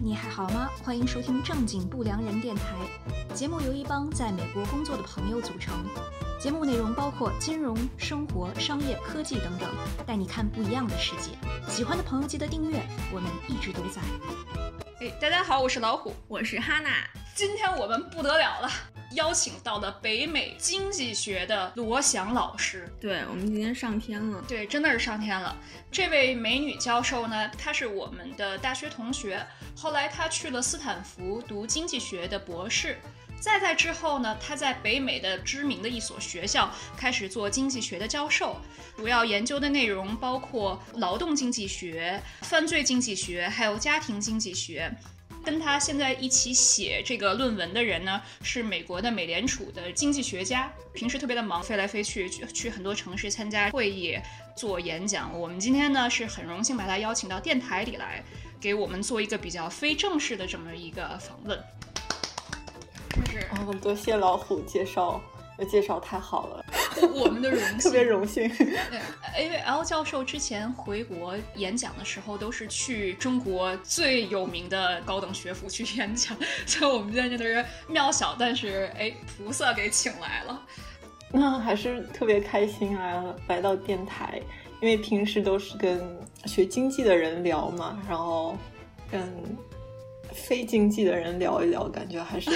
[0.00, 0.70] 你还好吗？
[0.84, 2.62] 欢迎收听正经不良人电台。
[3.34, 5.74] 节目由一帮在美国工作的朋友组成。
[6.40, 9.68] 节目内容包括金融、生活、商业、科技等等，
[10.06, 11.32] 带你看不一样的世界。
[11.68, 12.80] 喜欢的朋友记得订阅，
[13.12, 14.00] 我们一直都在。
[15.00, 16.90] 哎，大家好，我是老虎，我是哈娜。
[17.34, 18.70] 今天我们不得了了，
[19.12, 22.88] 邀请到了北美经济学的罗翔老师。
[23.00, 24.42] 对，我们今天上天了。
[24.46, 25.56] 对，真的是上天了。
[25.90, 29.44] 这位美女教授呢，她是我们的大学同学，
[29.76, 32.98] 后来她去了斯坦福读经济学的博士。
[33.40, 38.60] 再在之后呢，他在北美的知名的一所学校开始做经济学的教授，
[38.96, 44.92] 主要研究的内容包括劳动经济学、犯罪经济学，还有家庭经济学。
[45.48, 54.14] 跟他现在一起写这个论文的人呢，是美国的美联储的经济学家，平时特别的忙，飞来飞去，去很多城市参加会议、
[54.54, 55.32] 做演讲。
[55.40, 58.22] 我们今天呢是很荣幸把他邀请到电台里来，
[58.60, 61.58] 给我们做一个比较非正式的这么一个访问。
[63.52, 65.18] 哦，多谢老虎介绍，
[65.64, 66.64] 介绍太好了，
[67.14, 68.48] 我们的荣幸， 特别荣幸。
[68.56, 76.36] 对，因为 L 教授之前回国演讲的时候，都是去中国最有名的高等学府去演讲，
[76.66, 80.62] 所以我们今天就是庙小，但是哎，菩萨给请来了，
[81.32, 84.40] 那还是特别开心啊，来到电台，
[84.80, 86.00] 因为平时都是跟
[86.46, 88.56] 学经济的人聊嘛，然后
[89.10, 89.20] 跟
[90.32, 92.50] 非经济的人聊一聊，感觉还是。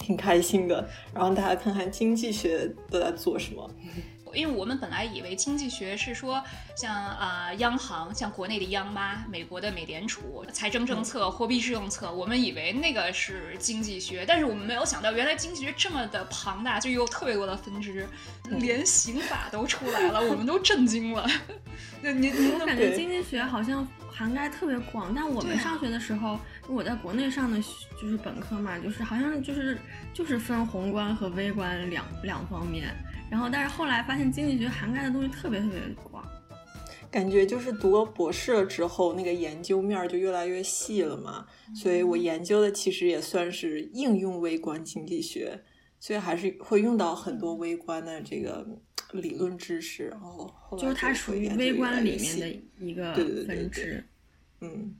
[0.00, 3.70] 挺开心的，然后大家看看经济学都在做什么。
[4.32, 6.40] 因为我们本来以为经济学是说
[6.76, 18.06] 像啊央行，像国内的央妈，美国的美联储，财政政策、货币政策，我们以为那个是经济学，但是我们没有想到，原来经济学这么的庞大，就有特别多的分支，
[18.60, 21.28] 连刑法都出来了，我们都震惊了。
[22.00, 26.38] 那您您感觉经济学好像涵盖特别广，但我们上学的时候。
[26.70, 27.60] 我在国内上的
[28.00, 29.76] 就是本科嘛，就是好像就是
[30.14, 32.94] 就是分宏观和微观两两方面，
[33.30, 36.24] 然后但是后来发现经济学涵盖的东西特别特别广，
[37.10, 41.44] 感觉就是读了博士了之后，那个研究面就越来越细了嘛。
[41.74, 45.60] 所以我研究的其实也算是应用微观经济学，
[45.98, 48.64] 所以还是会用到很多微观的这个
[49.12, 50.04] 理论知识。
[50.08, 53.12] 然后就是它属于微观里面的一个
[53.46, 54.04] 分支，
[54.60, 54.94] 嗯。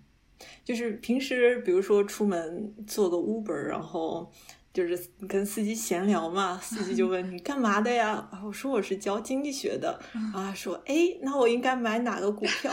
[0.64, 4.30] 就是平时，比如说出门做个 Uber，然后
[4.72, 8.28] 就是跟司机闲聊嘛，司机就问你干嘛的呀？
[8.46, 9.98] 我说我是教经济学的。
[10.34, 12.70] 啊，说哎，那我应该买哪个股票？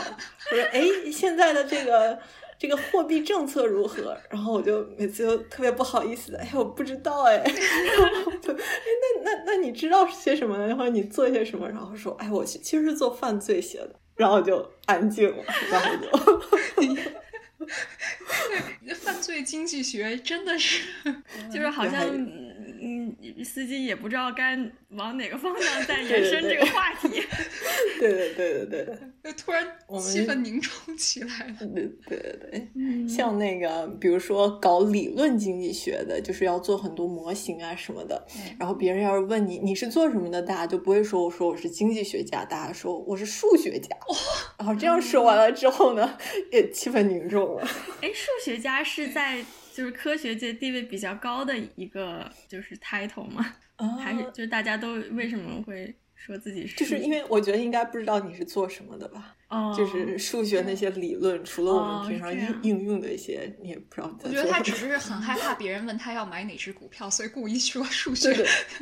[0.50, 2.18] 我说哎，现在的这个
[2.58, 4.16] 这个货币政策如何？
[4.30, 7.38] 然后我就每次都特别不好意思的，哎，我不知道哎。
[8.40, 8.58] 就哎，
[9.24, 10.66] 那那那你知道些什么呢？
[10.68, 11.68] 然后你做些什么？
[11.68, 13.94] 然后说哎，我其实是做犯罪学的。
[14.14, 16.08] 然后就安静了，然后就。
[19.00, 20.82] 犯罪经济学真的是，
[21.52, 22.47] 就是好像。
[22.80, 24.58] 嗯，司机也不知道该
[24.90, 27.08] 往哪个方向再延伸这个话题。
[28.00, 28.98] 对对对对对，
[29.32, 29.66] 就突然
[30.00, 31.54] 气氛凝重起来了。
[31.60, 31.68] 对
[32.06, 32.18] 对
[32.50, 38.26] 对对，像那个，比如说搞理论经济学的，就是要做很多模型啊什么的。
[38.58, 43.96] 然后别人要是问你你是做什么的，大家就不会说我说我是经济学家，大家说我是数学家。
[44.58, 46.18] 然后这样说完了之后呢，
[46.52, 47.62] 也气氛凝重了。
[48.00, 49.44] 哎，数学家是在。
[49.78, 53.54] 就是科学界地位比较高的一个就是 title 吗？
[54.02, 56.74] 还是就是大家都为什么会说自己是？
[56.74, 59.36] 就是因为我觉得应该不知道你是做什么的吧？
[59.50, 64.12] 哦，就是数学那些理论，除了我们平常应应用的一些，你也不知道。
[64.24, 68.34] 我觉得他只是很害怕别人问他要买哪只股票，所以故意说数学。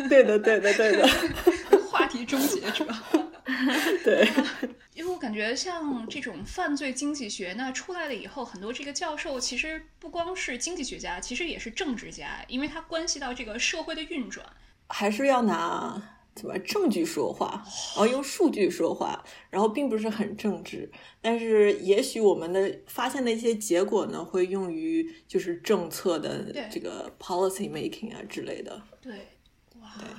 [0.09, 1.07] 对的，对的，对的。
[1.91, 2.87] 话题终结者。
[4.05, 4.29] 对。
[4.95, 14.47] 因为我感觉像这种犯罪经济学，那出来了以后，很多这个教授其实不光是经济学家，其实也是政治家，因为它关系到这个社会的运转，
[14.89, 17.63] 还是要拿怎么证据说话，
[17.95, 20.91] 然后用数据说话，然后并不是很政治，
[21.21, 28.83] 但是也许我们的发现的一些结果呢，会用于就是政策的这个 policy making 啊之类的。
[29.03, 29.13] 对。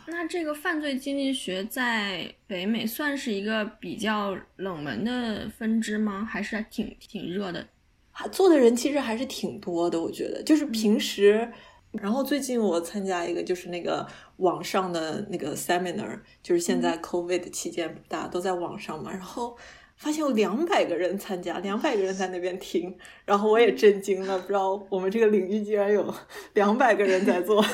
[0.08, 6.26] 那这个犯罪经济学在北美算是一个比较冷门的分支吗？
[6.26, 7.68] 还是挺挺热的？
[8.32, 10.42] 做的人其实还是挺多的，我觉得。
[10.44, 11.52] 就是平时，
[11.92, 19.56] 然后最近我参加一个，就是那个网上的那个 seminar，就是现在 COVID 期间大家都在网上嘛，然后
[19.98, 22.96] 发现有两百个人参加，两百个人在那边听，
[23.26, 26.14] 然后我也震惊了， 不知道我们这个领域竟然有
[26.54, 27.64] 两百个人在做。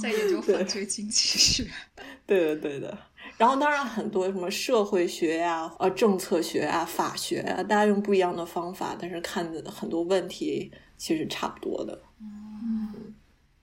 [0.00, 1.66] 在研究犯罪经济学，
[2.26, 2.98] 对的对的。
[3.36, 12.02] 然后当然很多什么社会学呀、呃政策学啊、法学啊，大家用不一样的方法，但是看很多问题其实差不多的。
[12.20, 13.14] 嗯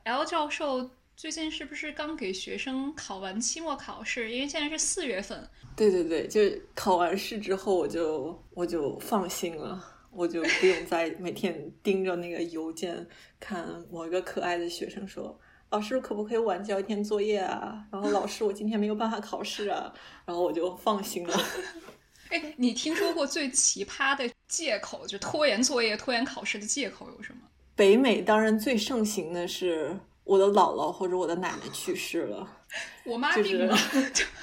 [0.04, 4.30] ，L 教授最近是不是刚给学生考完期末考试？
[4.30, 5.50] 因为现在是四月份。
[5.76, 6.40] 对对对，就
[6.76, 13.04] 考完试之后，我就我就放心了，我就不用再每天盯着那个邮件
[13.40, 15.36] 看某一个可爱的学生说。
[15.72, 17.84] 老师可不可以晚交一天作业啊？
[17.92, 19.92] 然后老师，我今天没有办法考试啊，
[20.24, 21.36] 然后我就放心了。
[22.30, 27.40] 哎，你听说过最奇葩的借口，就拖延作业、拖延考试的借口有什么？
[27.76, 32.48] 北美当然最盛行的是我的姥姥或者我的奶奶去世了。
[33.06, 33.76] 我妈病了。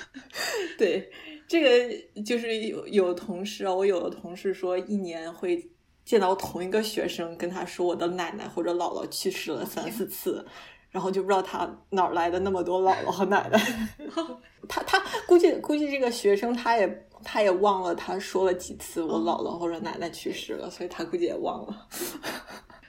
[0.78, 1.10] 对，
[1.46, 5.70] 这个就是有有同事啊，我有的同事说一年会
[6.04, 10.44] 见到同一个学生，跟他说我的奶奶或者姥姥去世了三四次。
[10.90, 13.60] 然后就不知道他哪来的那么多姥姥和奶奶，
[14.68, 21.88] 他他估计估计这个学生他也他也忘了他说了几次我姥姥或者奶奶去世了，所以他估计也忘了。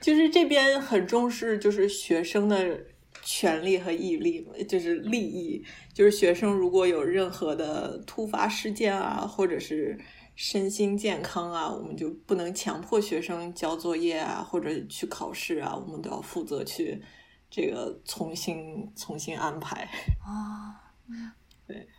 [0.06, 2.80] 就是这边很重视就是学生的
[3.24, 10.00] 权利和毅力，就是利益，就是学生如果有任何的突发事件啊，或者是
[10.36, 17.02] 身心健康啊，我们就不能强迫学生交作业啊，或者去考试啊，我们都要负责去。
[17.50, 19.90] 这个重新重新安排
[20.24, 20.94] 啊，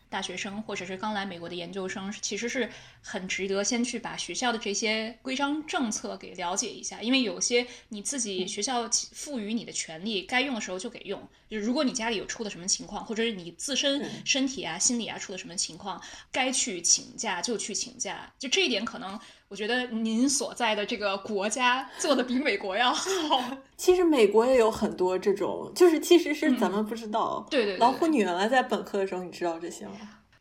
[0.09, 2.71] 大学生或者是刚来美国的研究生，其实是
[3.01, 11.29] 很值得先去把学校的这些规章政策给了解一下，因为有些你自己学校赋予你的权利，该用的时候就给用。
[11.49, 16.01] 就如果你家里有出了什么情况，或者是你自身身体啊、心理啊出了什么情况，
[16.33, 18.33] 该去请假就去请假。
[18.39, 19.19] 就这一点，可能
[19.49, 23.07] 我觉得您所在的这个国家做的比美国要好。
[23.77, 27.47] 其实美国也有很多这种，就是其实是咱们不知道。
[27.51, 27.77] 对对。
[27.77, 29.93] 老虎，你原来在本科的时候，你知道这些吗？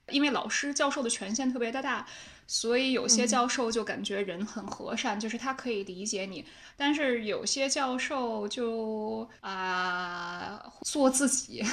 [0.10, 2.06] 因为老师教授的权限特别的大，
[2.46, 6.46] 所以有些教授就感觉人很和善，就是他可以理解你。
[6.78, 11.64] 但是有些教授就啊做自己，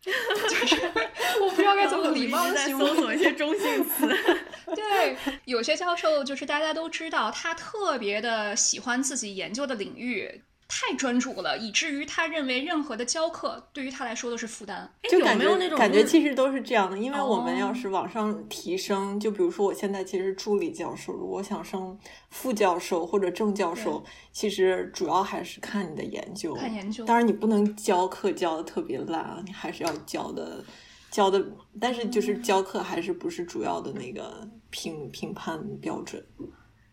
[0.00, 0.76] 就是
[1.42, 2.88] 我不知道该怎么礼貌的形容。
[2.88, 4.06] 搜索一些中性词。
[4.74, 10.42] 对，有些教授就是大家都知道，他特别的喜欢自己研究的领域。
[10.68, 14.88] 太专注了，以至于他认为任何的教课对于他来说都是负担。
[15.10, 21.98] 就感觉那种感觉其实都是这样的，因为我们要是往上提升，就比如说我现在其实助理教授，如果想升
[22.30, 26.54] 副教授或者正教授，其实主要还是看你的研究。
[26.54, 27.04] 看研究。
[27.06, 30.62] 当然你不能教课教的特别烂啊，你还是要教的
[31.10, 31.42] 教的，
[31.80, 36.22] 但是就是教课还是不是主要的那个评评判标准。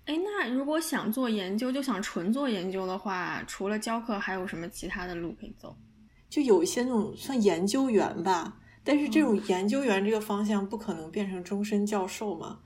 [0.05, 5.75] 哎，那如果想做研究，就想纯做研究的话，除了教课，还有什么其他的路可以走？
[6.29, 12.59] 就有一些那种算研究员吧，但是这种研究员这个方向不可能变成终身教授嘛。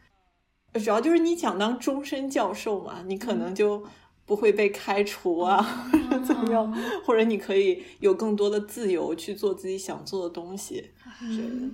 [0.73, 3.85] 主要就是你想当终身教授嘛，你可能就
[4.25, 6.71] 不会被开除啊，或者怎么样，
[7.05, 10.91] 或者你可以有更多的自由去做自己想做的东西。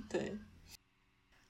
[0.07, 0.38] 对。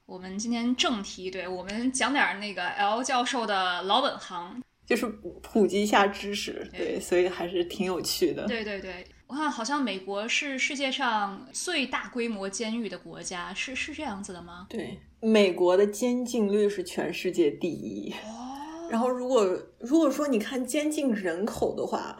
[0.05, 5.07] 我们今天正题，对我们讲点那个 L 教授的老本行，就是
[5.41, 8.45] 普及一下知识，对，所以还是挺有趣的。
[8.45, 14.67] 对对对，我看好像美国是世界上最大规模监狱的国家，是是这样子的吗？
[14.69, 18.13] 对，美国的监禁率是全世界第一。
[18.25, 19.43] 哦，然后如果
[19.79, 22.15] 如果说你看监禁人口的话，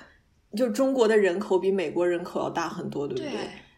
[0.57, 3.31] 就中国的人口比美国人口要大很多，对不对？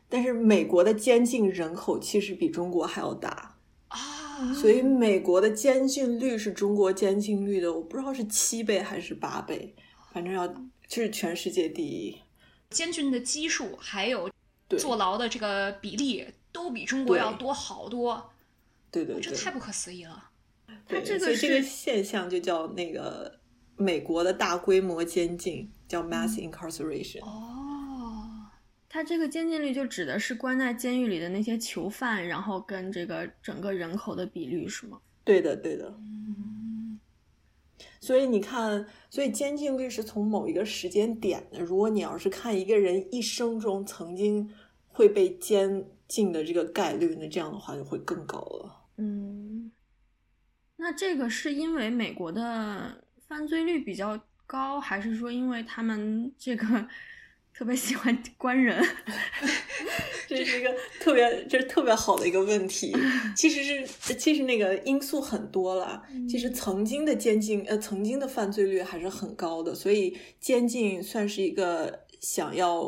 [0.08, 3.57] 但是美国的监禁人口其实比中国还要大。
[4.38, 9.74] 啊，所以美国的监禁率是中国监禁率的，我不知道是七倍还是八倍，
[10.14, 12.16] 反正要就是全世界第一。
[12.70, 14.30] 监禁的基数还有
[14.78, 18.30] 坐牢的这个比例都比中国要多好多。
[18.92, 20.30] 对对对，这太不可思议了。
[20.88, 23.40] 它这个这个现象就叫那个
[23.76, 27.26] 美国的大规模监禁，叫 mass incarceration。
[27.26, 27.67] 哦。
[28.90, 35.02] 它这个监禁率就指的是关在监狱里的那些囚犯，然后跟这个整个人口的比率是吗？
[35.26, 35.94] 对的，对的。
[36.00, 36.98] 嗯。
[38.00, 41.60] 所以你看，所以监禁率是从某一个时间点的。
[41.60, 44.50] 如果你要是看一个人一生中曾经
[44.88, 48.86] 会被监禁的这个概率，那这样的话就会更高了。
[48.96, 49.70] 嗯。
[50.78, 56.88] 那这个是因为美国的犯罪率比较高，还是说因为他们这个？
[57.58, 58.80] 特别喜欢关人，
[60.30, 62.96] 这是一个特别，这是特别好的一个问题。
[63.36, 66.04] 其实是，其实那个因素很多了。
[66.30, 72.84] 其实曾经的监禁，呃，曾经的犯罪率还是很高的，所以监禁算是一个想要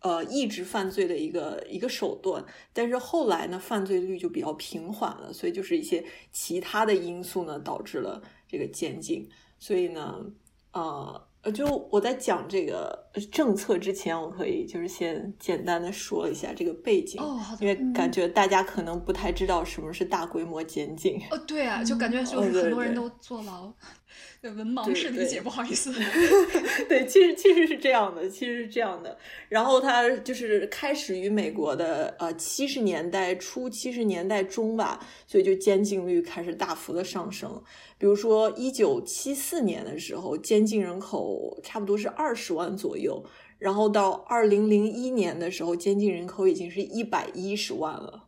[0.00, 2.42] 呃抑制犯罪的一个一个手段。
[2.72, 6.02] 但是后来呢，犯罪率就比较平缓了，所以就是一些
[6.32, 9.28] 其他的因素呢导致了这个监禁。
[9.58, 10.24] 所以呢，
[10.72, 11.28] 呃。
[11.44, 21.20] 呃，就我在讲这个政策之前，我可以就是先简单的说一下这个背景，哦，好因为感觉大家可能不太知道什么是大规模监禁。
[21.30, 23.72] 哦，对啊，就感觉就是很多人都坐牢，
[24.42, 25.92] 文盲式理解，不好意思。
[26.88, 29.16] 对，其实其实是这样的，其实是这样的。
[29.48, 37.62] 然后它就是开始于美国的呃七十年代初、七十年代中吧，所以就监禁率开始大幅的上升。
[37.96, 43.24] 比如说，一九七四年的时候，监禁人口差不多是二十万左右，
[43.58, 48.24] 然后到二零零一年的时候，监禁人口已经是一百一十万了，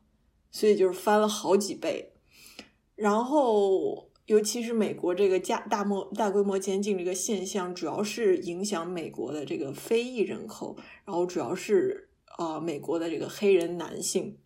[0.50, 2.12] 所以就是翻了好几倍。
[2.94, 14.38] 然后，尤其是美国这个加大模大规模监禁这个现象，主要是影响美国的这个非裔人口，然后主要是呃美国的这个黑人男性。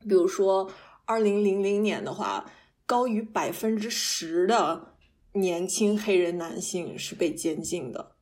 [0.00, 0.70] 比如说，
[1.04, 2.48] 二零零零年的话。
[2.84, 4.96] 高于百分之十的
[5.32, 8.16] 年轻黑人男性是被监禁的，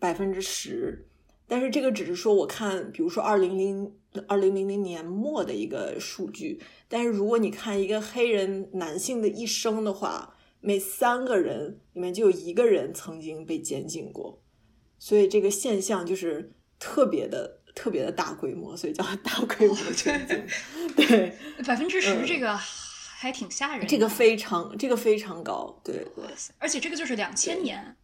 [0.00, 1.06] 百分之十。
[1.46, 3.96] 但是这个只是说，我看，比如说二零零
[4.28, 6.60] 二零零零年末的一个数据。
[6.88, 14.42] 但是如果你看一个黑人男性的一生的话，每三个人里面就有一个人曾经被监禁过，
[14.98, 20.44] 所以这个现象就是特别的、特别的大规模，所以叫大规模监禁。
[20.96, 22.58] 对，百分之十这个。
[23.18, 26.24] 还挺吓人，这个非常，这个非常高，对对，
[26.58, 27.96] 而且这个就是两千年，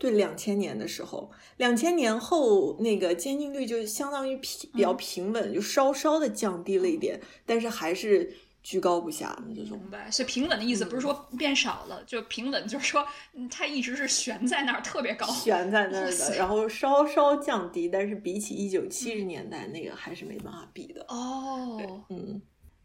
[0.00, 9.78] 对两千年的时候，两千年后那个监禁率就相当于平比较平稳，就稍稍的降低了一点，但是还是居高不下的这种。
[9.78, 13.06] 明白，所以平稳的意思不是说变少了，就平稳就是说
[13.50, 21.04] 它一直是悬在那儿，特别高，悬在那儿的，然后稍稍降低，但是比起一九七十年代那个还是没办法比的。
[21.08, 22.40] 哦，嗯。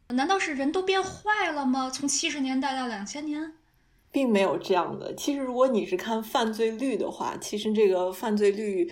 [0.09, 1.89] 难道是人都变坏了吗？
[1.89, 3.53] 从七十年代到两千年，
[4.15, 5.13] 并没有这样的。
[5.13, 8.89] 其实，如果你是看犯罪率的话，其实这个犯罪率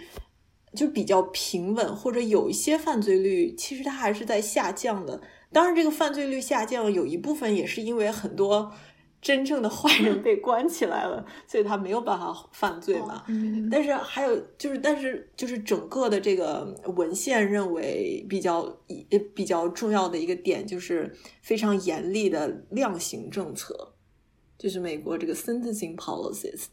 [0.75, 5.21] 就比较平稳，或者有一些犯罪率其实它还是在下降的。
[5.53, 8.73] 当然，这个犯罪率下降有一部分也是因为很多。
[9.21, 13.23] 真正的坏人被关起来了，所以他没有办法犯罪嘛。
[13.71, 18.61] 但是还有就是，但是就是整个的这个文献认为比较
[19.33, 21.09] 比较重要的一个点，就是
[21.41, 23.92] 非常严厉的量刑政策，
[24.63, 26.67] 就是美国这个 sentencing policies。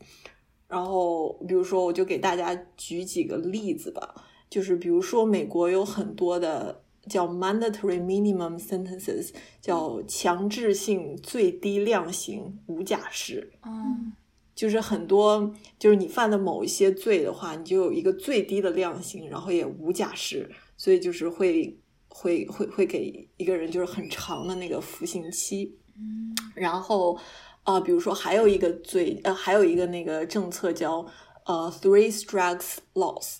[0.68, 4.14] 然后，比如说，我就给大家举几个例子吧，
[4.48, 6.84] 就是比如说，美国有很多的。
[7.08, 13.50] 叫 mandatory minimum sentences，叫强制性最低量刑无假释。
[13.64, 14.12] 嗯，
[14.54, 21.74] 就是很多，就是你犯的某一些罪的话，你就有一个最低的量刑，然后也无假释，所以就是会
[22.08, 25.74] 会会会给一个人就是很长的那个服刑期。
[25.96, 27.18] 嗯，然后
[27.62, 31.06] 啊，比如说还有一个罪，呃，还有一个那个政策叫
[31.44, 33.36] 呃 three strikes laws，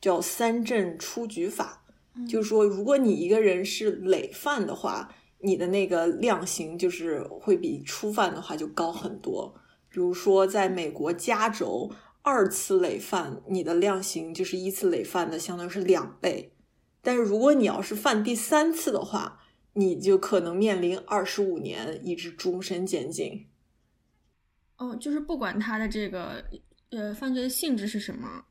[0.00, 1.84] 叫三振出局法。
[2.28, 9.54] 就是说，如果你一个人是累犯的话，你的那个量刑就是会比初犯的话就高很多。
[9.88, 11.90] 比如说，在美国加州，
[12.22, 16.52] 二次累犯你的量刑就是一次累犯的相当于是两倍。
[17.00, 19.40] 但是如果你要是犯第三次的话，
[19.74, 23.46] 你就可能面临二十五年以至终身监禁。
[24.80, 26.42] 哦，就是不管他的这个
[26.90, 28.44] 呃犯罪的性质是什么。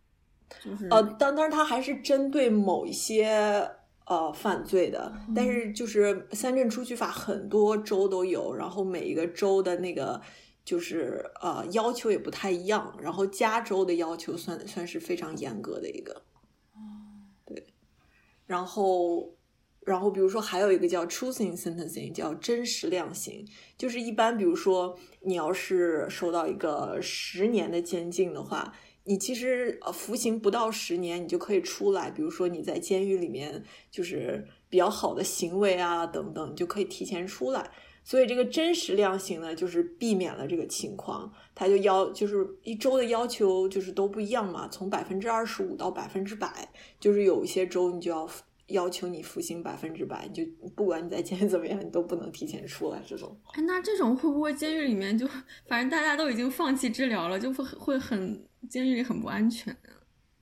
[0.64, 3.68] 就是呃，当当然，他还是针对某一些
[4.06, 10.20] 呃犯罪的，但是就是三镇出去法很多州都有，然后每一个州的那个
[10.66, 16.24] 就是呃要求也不太一样，然后加州的要求算算是非常严格的一个，
[17.46, 17.68] 对，
[18.48, 19.32] 然后
[19.90, 28.74] 然后比如说还有一个叫 choosing sentencing，叫真实量刑，就是一般比如说你要是受到一个十年的监禁的话。
[29.06, 32.12] 你其实呃服刑不到十年，你就可以出来。
[32.12, 37.72] 比如说你在监狱里面就是比较好的行为啊等等，你就可以提前出来。
[38.04, 41.32] 所以这个真实量刑呢，就是避免了这个情况。
[41.56, 46.70] 他就要就是一周的要求就是都不一样嘛，从百分之二十五到百分之百，
[47.00, 48.30] 就是有一些州你就要
[48.70, 50.44] 要求你服刑百分之百，就
[50.76, 53.02] 不管你在监狱怎么样，你都不能提前出来。
[53.06, 55.28] 这种哎，那这种会不会监狱里面就
[55.68, 58.44] 反正大家都已经放弃治疗了，就会会很。
[58.70, 59.96] 监狱里很不安全啊，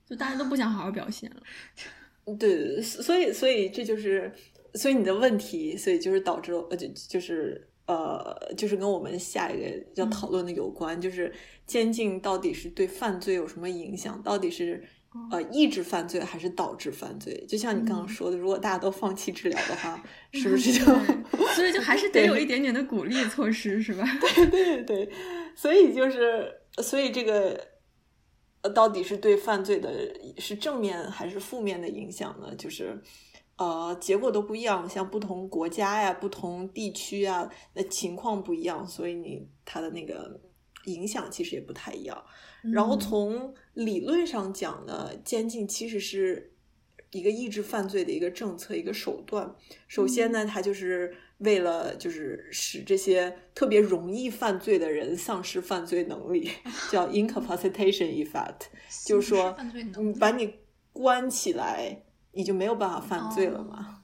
[0.04, 1.40] 就大家都不想好好表现了。
[2.36, 4.32] 对，所以所以这就是，
[4.74, 11.32] 所以你的问题，所以就是导致呃就就是呃就是跟我们下一个要讨论的有关，就是
[11.64, 14.20] 监禁到底是对犯罪有什么影响？
[14.20, 14.82] 到底是
[15.30, 17.44] 呃抑制犯罪还是导致犯罪？
[17.48, 20.84] 就像你刚刚说的，如果大家都放弃治疗的话， 是不是就
[21.54, 24.04] 所以就还是得有一点点的鼓励措施，是吧？
[24.20, 25.12] 对对对，
[25.54, 27.78] 所以就是所以这个。
[28.60, 29.88] 呃，到底是对犯罪的
[30.36, 32.52] 是正面还是负面的影响呢？
[32.56, 33.00] 就是
[33.56, 40.40] 呃，结果都不一样，像不同国家呀、不同地区啊，那情况不一样，所以你他的那个
[40.84, 42.24] 影响其实也不太一样。
[42.72, 46.52] 然后从理论上讲呢，监禁其实是
[47.10, 49.54] 一个抑制犯罪的一个政策、一个手段。
[49.86, 56.50] 首先呢，它就是为了就是使这些特别容易犯罪的人丧失犯罪能力，
[56.90, 58.66] 叫 incapacitation effect，
[59.06, 59.56] 就是说
[59.96, 60.54] 你把你
[60.92, 63.97] 关起来，你就没有办法犯罪了嘛。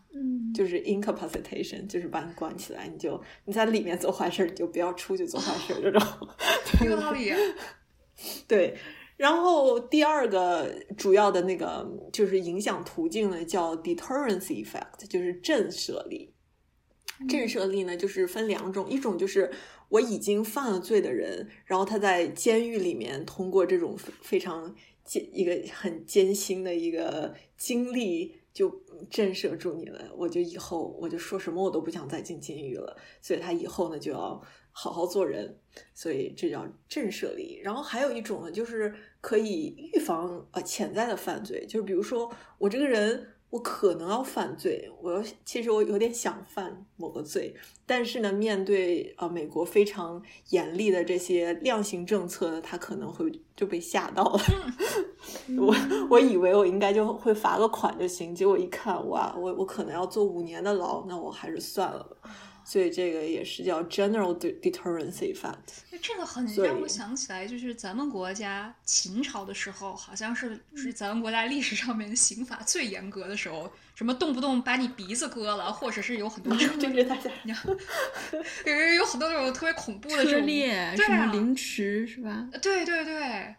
[0.55, 6.01] 嗯，就是 incapacitation， 就是把你关起来，你就你在里面做坏事，你就不要出去做坏事，这种。
[6.87, 7.33] 有道理。
[8.47, 8.77] 对，
[9.17, 16.33] 然后第二个主要的那个就是影响途径呢，叫 deterrence effect，就是震慑力。
[17.29, 19.51] 震慑力呢，就是分两种，一种就是
[19.89, 28.71] 我已经犯了罪的人，然后他在监狱里面通过这种非常艰一个很艰辛的一个经历，就
[29.11, 30.11] 震慑住你了。
[30.17, 34.43] 我就以后我就说什么我都不想再进监狱了，所以他以后呢就要。
[34.77, 35.57] 好好做人，
[35.95, 37.61] 所以这叫震慑力。
[37.63, 47.55] 然后还有一种呢，就是可以预防呃潜在的犯罪，就是比如说我这个人我可能要犯罪，我要其实我有点想犯某个罪，
[47.87, 54.41] 但是呢，面对呃美国非常严厉的这些量刑政策，他可能会就被吓到了。
[55.57, 55.73] 我
[56.11, 62.29] 我以为我应该就会罚个款就行，结果一看哇，我我可能要坐五年的牢，那我还是算了吧。
[62.65, 65.83] 所以这个也是叫 general deterrence effect。
[66.03, 77.31] 这个很让我想起来，就是咱们国家秦朝的时候，好像是是咱们国家历史上面刑法最严格的时候，什么动不动把你鼻子割了，或者是有很多这个 大家，
[78.67, 82.49] 有有有很多那种特别恐怖的，割裂，什么凌迟是吧？
[82.61, 83.55] 对对对，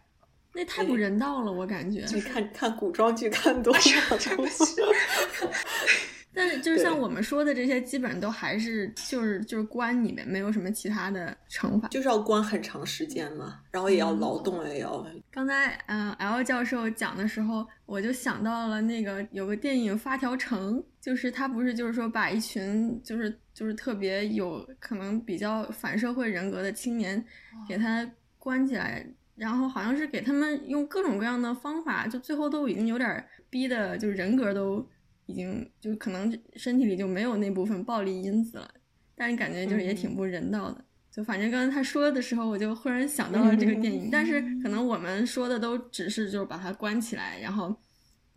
[0.52, 2.02] 那太不人道了，我感觉。
[2.02, 3.80] 就看看古装剧看多了。
[4.18, 4.76] 对不起。
[6.36, 15.02] 但是，就是像我们说的这些，基本上都还是就是就是关里面，没有什么其他的惩罚，就是要关很长时间嘛，然后也要劳动，也要。
[15.30, 27.24] 刚才嗯，L 教授讲的时候，我就想到了那个有个电影《发条城》，就是他不是就是说把一群就是就是特别有可能比较反社会人格的青年
[27.66, 28.06] 给他
[28.38, 34.86] 关起来，然后好像是给他们用各种各样的方法，就最后都已经有点逼的，就是人格都。
[35.26, 38.70] 已经就可能身体里就没有那部分暴力因子了，
[39.14, 40.84] 但是感觉就是也挺不人道的。
[41.10, 44.08] 就反正刚才他说的时候，我就忽然想到了这个电影。
[44.12, 47.74] 但是可能我们说的都只是就是把它关起来，然后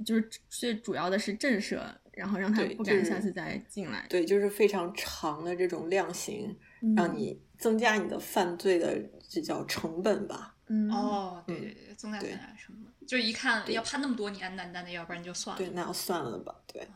[0.05, 1.77] 就是最主要的是震慑，
[2.13, 4.05] 然后让他不敢下次再进来。
[4.09, 6.55] 对，就是非常长的这种量刑，
[6.95, 8.97] 让你增加你的犯罪的
[9.27, 10.55] 这叫成本吧。
[10.69, 12.88] 嗯哦，对对对，增加增加成本。
[13.09, 15.57] 就一看要判那么多年，那那那，要不然就算了。
[15.57, 16.55] 对，那要算了吧。
[16.71, 16.87] 对，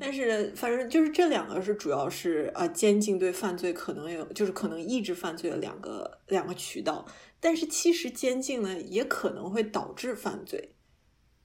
[0.00, 7.04] 但是反正就是这两个是主要是啊，监禁对犯罪可能有，就是可能抑制犯罪的两个两个渠道。
[7.40, 10.76] 但是其实监禁呢，也可能会导致犯罪，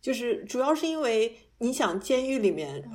[0.01, 2.89] 就是主要是因为你想，监狱里面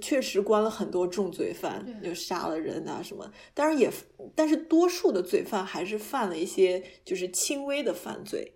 [0.00, 3.30] 确实关了很多重罪犯，就杀了人啊什么。
[3.52, 3.90] 当然也，
[4.34, 8.54] 但是多数的罪犯还是犯了一些就是轻微的犯罪。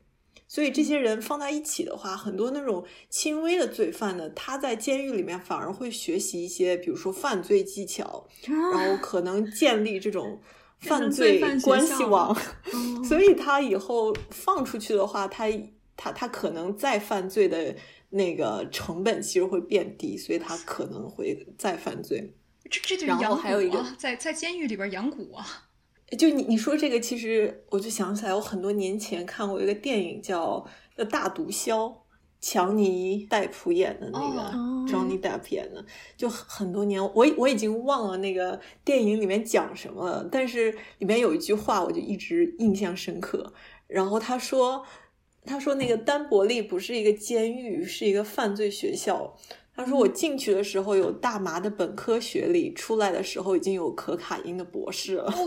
[0.56, 8.26] 所以这些人放在一起的话，很多那种轻微的罪犯呢，他在监狱里面反而会学习一些，比如说犯罪技巧，
[8.72, 10.40] 然后可能建立这种
[10.80, 12.34] 犯罪关系网。
[13.06, 15.44] 所以他以后放出去的话，他
[15.94, 17.76] 他他可能再犯罪的
[18.08, 22.34] 那个成本其实会变低，所以他可能会再犯罪。
[22.70, 25.64] 这这就然后还有一个在在监狱里边养蛊啊。
[26.16, 30.64] 就你你说这个，其实我就想起来，我很多年前看过一个电影叫
[31.06, 31.70] 《大毒枭》，
[32.40, 34.42] 强尼戴普演的那个
[34.86, 35.84] ，Johnny Depp 演的，
[36.16, 43.52] 就很多年，我我已经忘了那个电影里面讲什么了，但是里面有一句话我就一直印象深刻。
[43.88, 44.84] 然后他说，
[45.44, 49.36] 他说那个丹伯利不是一个监狱，是一个犯罪学校。
[49.76, 55.30] 他说：“我进去的时候有大麻的本科学历，出来的时候已经有可卡因的博士了。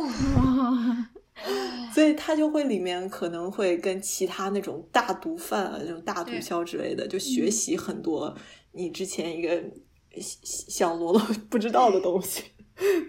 [1.91, 8.35] 所以他就会里面可能会跟其他那种大毒贩啊、那种大毒枭之类的，就学习很多
[8.73, 9.63] 你之前一个
[10.21, 12.43] 小喽啰 不知道的东西。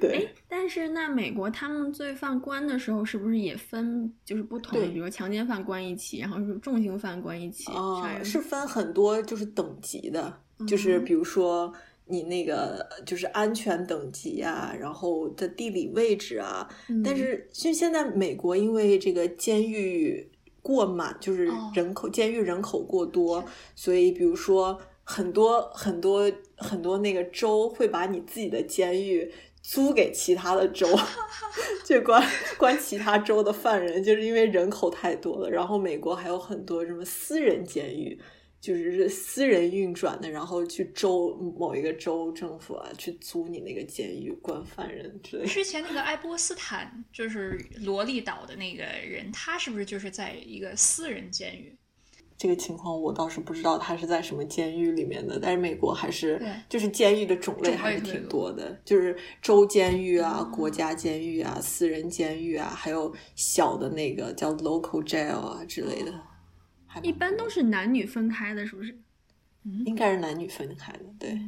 [0.01, 4.81] 对，但是那美国他们罪犯关的时候是不是也分就是不同？
[4.93, 7.71] 比如强奸犯关一起，然后是重刑犯关一起？
[7.73, 11.73] 哦，是分很多就是等级的。”就是比如说
[12.07, 16.69] 你那个就是安全等级啊，然后的地理位置啊，
[17.05, 20.29] 但是就现在美国因为这个监狱
[20.61, 23.45] 过满，就是人口监狱人口过多，
[23.75, 30.87] 所以比如说很多很多很多那个州会把你自己的监狱租给其他的州，
[31.87, 32.23] 就关
[32.59, 35.49] 关其他州的犯人，就是因为人口太多了。
[35.49, 38.19] 然后美国还有很多什么私人监狱。
[38.61, 45.49] 就是私人运转的，然后去州某一个州政府啊，去租你那个监狱关犯人之类的。
[45.49, 51.75] 之前那个爱波斯坦，就是罗利岛的那个人，他是不是就是在一个私人监狱？
[52.37, 66.13] 这个情况我倒是不知道他是在什么监狱里面的，但是美国还是就是监狱的种类还是挺多的，就是州监狱啊、国家监狱啊、私人监狱啊，还有小的那个叫 local jail 啊之类的。
[67.03, 68.99] 一般都是男女分开的，是不是？
[69.85, 71.39] 应该是男女分开的，对。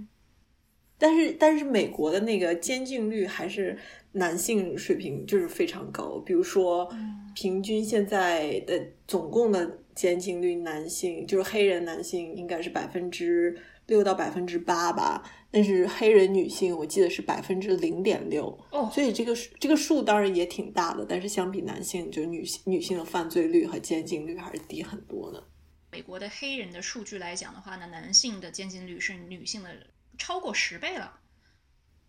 [0.98, 3.76] 但是，但是美国的那个监禁率还是
[4.12, 6.20] 男性水平就是非常高。
[6.20, 6.88] 比如说，
[7.34, 15.28] 平均现在的总共的监禁率，男性就是黑人男性应该是百分之六到百分之八吧。
[15.52, 25.46] 但是黑人女性，我记得是百分之零点六，哦，所以这个这个数当然也挺大的，但是相比男性，就女性女性的犯罪率和监禁率还是低很多的。
[25.90, 29.68] 美国的黑人的数据来讲的话呢，男性的监禁率是女性的
[30.16, 31.20] 超过十倍了。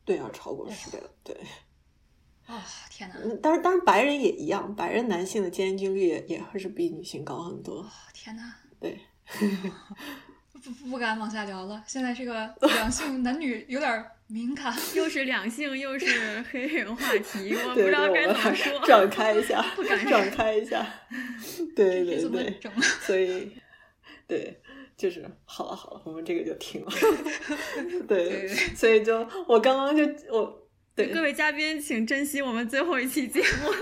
[0.05, 1.37] 对啊，超过十倍了，对。
[2.45, 3.15] 啊，天哪！
[3.41, 7.85] 但是当然白人也一样，白人男性的监禁率也也会是比女性高很多。
[8.13, 8.55] 天哪！
[8.79, 8.99] 对。
[10.63, 18.79] 不不敢往下聊了，现在这个 两性男女有点敏感， 又是两性又是 黑人话题，我不知道该怎么说。
[18.85, 20.85] 展开一下，不敢展开一下。
[21.75, 22.59] 对对对，
[23.01, 23.51] 所以
[24.27, 24.59] 对，
[24.95, 26.91] 就是好了好了，我们这个就停了。
[28.07, 30.62] 对，所以就我刚刚就我。
[30.95, 33.73] 对各位嘉宾，请珍惜我们最后一期节目。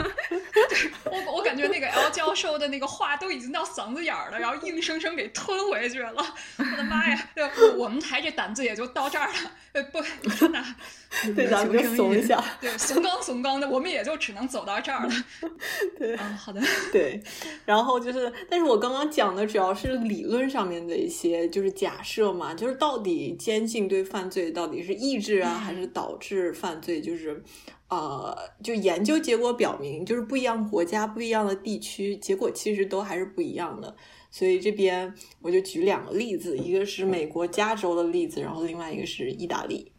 [1.12, 6.14] 我我感觉那个 L 教授的那个话都已经到嗓子眼儿了，然后硬生生给吞回去了。
[6.58, 7.30] 我的妈呀！
[7.76, 9.34] 我们台这胆子也就到这儿了。
[9.74, 10.02] 呃，不，
[10.40, 10.64] 真的，
[11.36, 12.44] 对，咱们就怂一下。
[12.62, 15.14] 对，怂刚怂刚的，我们也就只能走到这儿了。
[16.00, 16.62] 对，嗯，好的。
[16.92, 17.22] 对，
[17.66, 27.02] 然后就是，但是我刚刚讲的主要是理论上面的一些就是假设嘛，就是到底监禁对犯罪到底是抑制啊，还是导致犯罪？
[27.02, 27.44] 就是，
[27.90, 33.94] 呃，就研究结果表明，就是不一样国家、不一样的地区，结果其实都还是不一样的。
[34.32, 39.92] 所以这边我就举两个例子，一个是美国加州的例子，然后另外一个是意大利，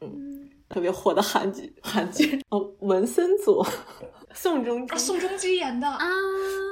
[0.00, 2.40] 嗯，特别火的韩剧， 韩剧。
[2.50, 3.66] 哦，文森佐。
[4.34, 5.88] 宋仲基，宋仲基演的。
[5.88, 6.06] 啊，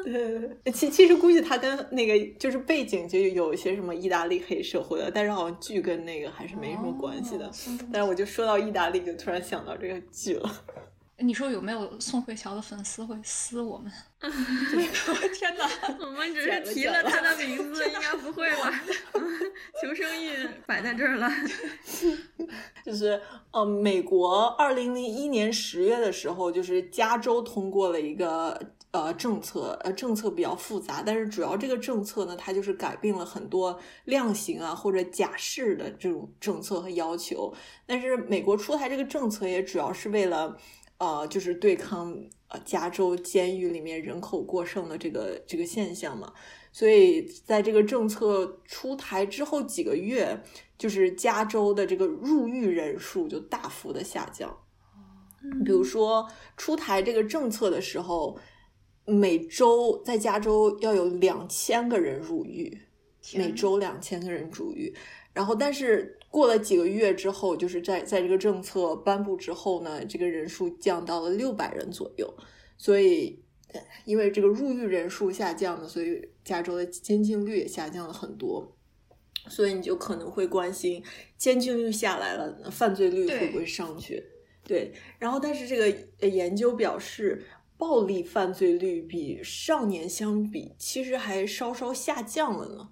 [0.04, 7.50] 对，其其实估计他跟那个就是背景就有一些什么意大利黑社会的，但是好像剧跟那个还是没什么关系的。
[7.90, 10.50] 但是我就说到意大利，就突然想到这个剧了。
[11.18, 13.90] 你说有没有宋慧乔的粉丝会撕我们？
[15.32, 15.68] 天哪！
[16.00, 18.82] 我们只是提了他的名字，应该不会吧？
[19.80, 21.30] 求生欲摆在这儿了。
[22.84, 23.20] 就是
[23.52, 28.58] 呃，美国二零零一年十月的时候，就是加州通过了一个
[28.90, 37.54] 呃政策，呃政策比较复杂，但是主要这个政策呢，它就是改变了很多量刑啊或者假释的这种政策和要求。
[37.86, 40.58] 但是美国出台这个政策也主要是为了。
[40.98, 42.16] 呃，就是对抗
[42.48, 46.32] 呃加州监狱里面人口过剩的这个这个现象嘛，
[46.72, 50.40] 所以在这个政策出台之后几个月，
[50.78, 54.56] 就是加州的这个入狱人数就大幅的下降。
[55.64, 56.26] 比如说
[56.56, 58.38] 出台这个政策的时候，
[59.04, 62.80] 每周在加州要有两千个人入狱，
[63.34, 64.94] 每周两千个人入狱，
[65.32, 66.18] 然后但是。
[66.34, 72.34] 过了几个月之后，就是在在这个政策颁布之后呢，这个人数降到了六百人左右。
[72.76, 73.40] 所以，
[74.04, 78.76] 因为这个入狱人数下降了，所以加州的监禁率也下降了很多。
[79.46, 81.04] 所以你就可能会关心，
[81.38, 84.20] 监禁率下来了，犯罪率会不会上去？
[84.64, 84.92] 对。
[85.20, 87.46] 然后，但是这个研究表示，
[87.78, 92.88] 暴力犯罪率比上年相比，其实还稍稍下降了呢。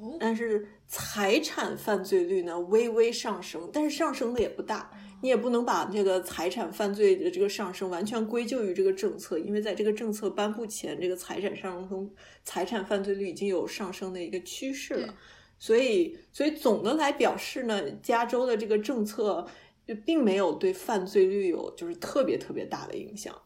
[0.00, 0.16] 哦。
[0.20, 0.66] 但是。
[0.90, 4.90] 财产犯罪率呢微微上升，但是上升的也不大。
[5.20, 12.10] 你也不能把这个财产犯罪的这个上升完全归咎于这个政策，因为在这个政策颁布前，这个财产上升、
[12.42, 15.14] 财产犯罪率已经有上升的一个趋势了。
[15.58, 19.46] 所以，所以总的来表示呢，加州的这个政策
[19.86, 23.38] 就并没有对犯罪率有就是特别特别大的影响。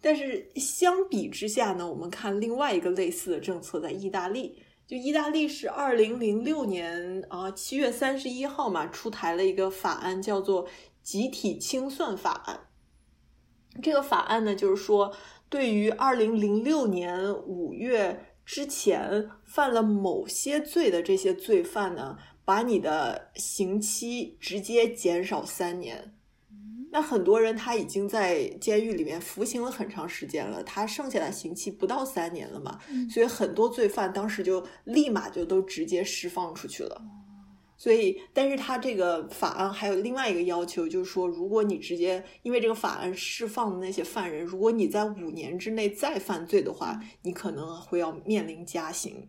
[0.00, 4.60] 但是相比之下呢，我们看另外一个类似的政策在意大利。
[4.88, 10.66] 就意大利是二零零六年啊七月三十一号嘛出台了一个法案，叫做
[11.02, 12.60] 集体清算法案。
[13.82, 15.14] 这个法案呢，就是说
[15.50, 26.14] 对于二零零六年五月之前犯了某些罪的这些罪犯呢，把你的刑期直接减少三年。
[26.90, 32.78] 那很多人他已经在监狱里面服刑了很长时间了，他剩下的刑期不到三年了嘛，
[33.10, 37.02] 所以很多罪犯当时就立马就都直接释放出去了。
[37.80, 49.28] 所以，但是他这个法案还有另外一个要求，就是说，如果你直接因为这个法案释放的那些犯人，如果你在五年之内再犯罪的话，你可能会要面临加刑。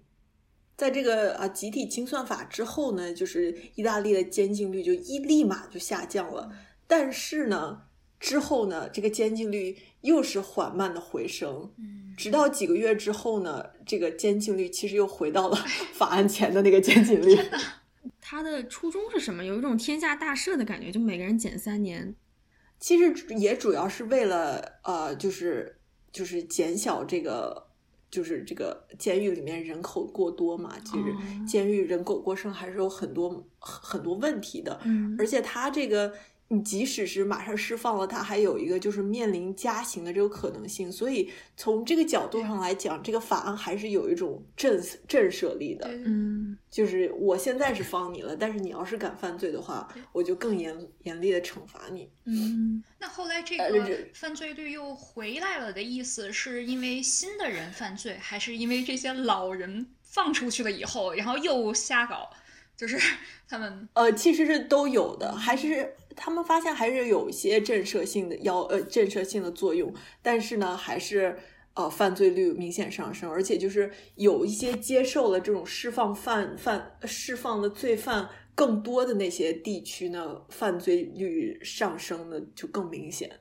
[0.76, 6.50] 在这个啊集体清算法之后呢，就是意大利的监禁率就一立马就下降了。
[6.91, 7.84] 但是呢，
[8.19, 11.71] 之后呢，这个监禁率又是缓慢的回升，
[12.17, 15.56] 直到几个月之后呢，这个监禁率其实又回到了
[15.93, 17.38] 法案前的那个监禁率。
[18.19, 19.45] 他的初衷是什么？
[19.45, 22.15] 有一种天下大赦的感觉，就每个人减三年。
[22.80, 25.78] 其实也主要是为了呃，就是
[26.12, 27.67] 就是减小这个，
[28.10, 30.75] 就是这个监狱里面人口过多嘛。
[30.84, 34.82] 其实监狱人口过剩还是有很多很多问题的。
[34.86, 36.12] 嗯，而且他这个。
[36.52, 45.88] 你即使是马上释放了他，还有一个就是面临加刑的这个可能性，所以从这个角度上来讲，这个法案还是有一种震震慑力的。
[46.06, 52.10] 嗯，就是我现在是放你了，但是你要是敢犯罪的话，我就更严严厉的惩罚你。
[52.26, 62.28] 嗯，那后来这个犯罪率又回来了的意思，是因为新的人犯罪，还是因为这些老人放出去了以后，然后又瞎搞？
[62.76, 62.98] 就是
[63.50, 71.38] 他们呃，其实是都有的，还是他们发现还是有一些震慑性的要呃震慑性的作用，但是呢，还是
[71.74, 83.39] 呃犯罪率明显上升，而且就是有一些接受了这种释放犯犯释放的罪犯更多的那些地区呢，犯罪率上升的就更明显，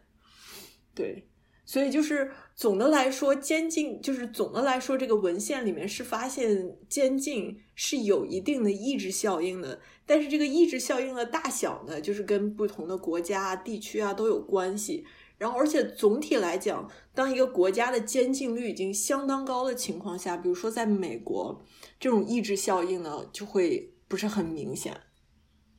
[0.94, 1.24] 对。
[1.64, 9.80] 所以就是总的来说，监禁就是总的来说，这个文献里面是发现监禁是有一定的抑制效应的。
[10.04, 15.06] 但是这个抑制效应的大小呢，就是跟不同的国家、地区啊都有关系。
[15.36, 21.64] 然后，而且总体来讲，当一个国家的监禁率已经相当高的情况下，比如说在美国，
[22.00, 25.00] 这种抑制效应呢就会不是很明显。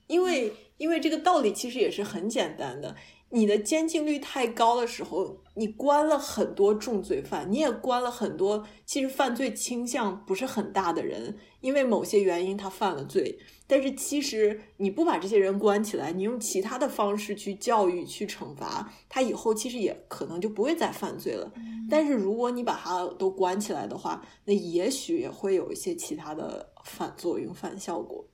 [0.08, 2.96] 因为，因为这个道理其实也是很简单的。
[3.32, 13.38] 你的监禁率太高的时候，你关了很多重罪犯，你也关了很多其实犯罪倾向不是很大的人，因为某些原因他犯了罪。
[13.68, 21.52] 但是其实你不把这些人关起来，你用其他的方式去教育、去惩罚他，以后其实也可能就不会再犯罪了。
[21.88, 28.26] 但是如果你把他都关起来的话，那也许也会有一些其他的反作用、反效果。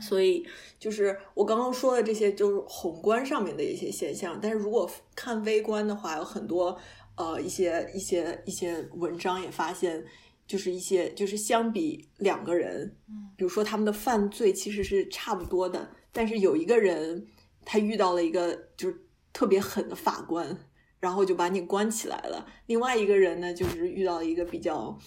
[0.00, 0.46] 所以，
[0.78, 4.38] 就是我刚刚说的这些，就是宏观上面的一些现象。
[4.40, 6.78] 但是如果看微观的话，有很多
[7.16, 10.04] 呃一些一些一些文章也发现，
[10.46, 12.96] 就是一些就是相比两个人，
[13.36, 17.26] 比如说他们的犯罪其实是差不多的，但是有一个人
[17.64, 20.56] 他遇到了一个就是特别狠的法官，
[21.00, 24.98] 然后就把你关起来了；另外一个人呢，就是遇到一个比较。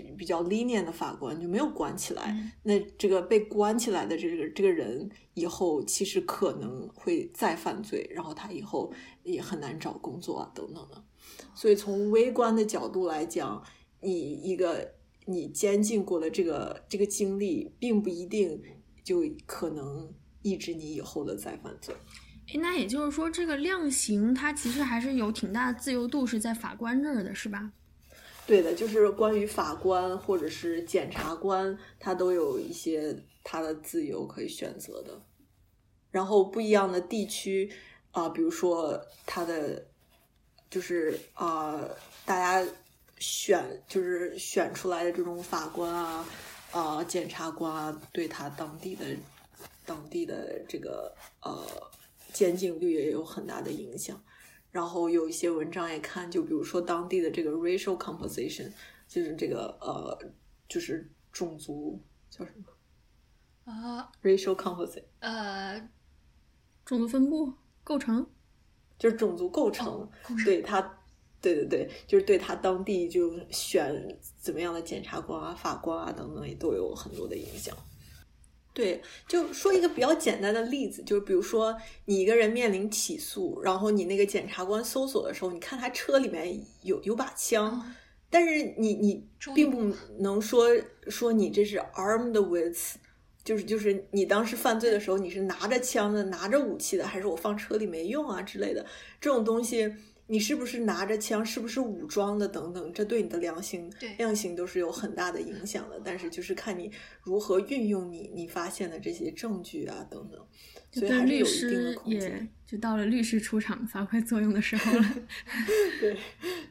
[0.16, 8.90] 比较 lenient 的法官就没有关起来，那这个被关起来的这个这个人以后其实可能会再犯罪，然后他以后
[9.22, 11.04] 也很难找工作啊等等的。
[11.54, 13.62] 所以从微观的角度来讲，
[14.00, 14.94] 你一个
[15.26, 18.62] 你监禁过的这个这个经历，并不一定
[19.04, 21.94] 就可能抑制你以后的再犯罪。
[22.48, 27.72] 诶，那也就是说，这个量刑它其实还是有挺大的自由度，是在法官这儿的，是吧？
[28.52, 35.18] 对的，就是关于法官或者是检察官，他都有一些他的自由可以选择的。
[36.10, 37.72] 然后不一样的地区
[38.10, 39.82] 啊，比如说他的
[40.68, 41.80] 就是啊，
[42.26, 42.70] 大家
[43.16, 46.28] 选就是选出来的这种法官啊
[46.72, 49.06] 啊，检察官啊，对他当地的
[49.86, 51.10] 当地的这个
[51.40, 51.66] 呃
[52.34, 54.22] 监禁率也有很大的影响。
[54.72, 58.72] 然后有一些文章也看，就比如说当地的这个 racial composition，
[59.06, 60.18] 就是这个呃，
[60.66, 65.78] 就是种族叫什么啊？racial composition，呃，
[66.86, 67.52] 种族分布
[67.84, 68.26] 构成，
[68.98, 70.08] 就是种族构成，
[70.44, 70.80] 对他，
[71.42, 77.76] 对对对，就是对他当地就选怎么样的检察官啊、法官啊等等，也都有很多的影响。
[78.74, 87.94] 对，就说一个比较简单的例子，就是比如说你一个人面临起诉，然后你那个检察官搜索的时候，你看他车里面有有把枪，
[88.30, 90.68] 但是你你并不能说
[91.08, 92.96] 说你这是 armed with，
[93.44, 98.86] 就是就是你当时犯罪的时候你是拿着枪的，拿着武器的，还是我放车里没用啊之类的
[99.20, 99.94] 这种东西。
[100.32, 106.00] 你是不是拿着枪，是不是武装的等等，这对你的量刑量刑都是有很大的影响的。
[106.02, 106.90] 但是就是看你
[107.22, 110.40] 如何运用你你发现的这些证据啊等等，
[110.90, 112.48] 所以还是有一定的空间。
[112.64, 115.14] 就到了律师出场发挥作用的时候了。
[116.00, 116.16] 对，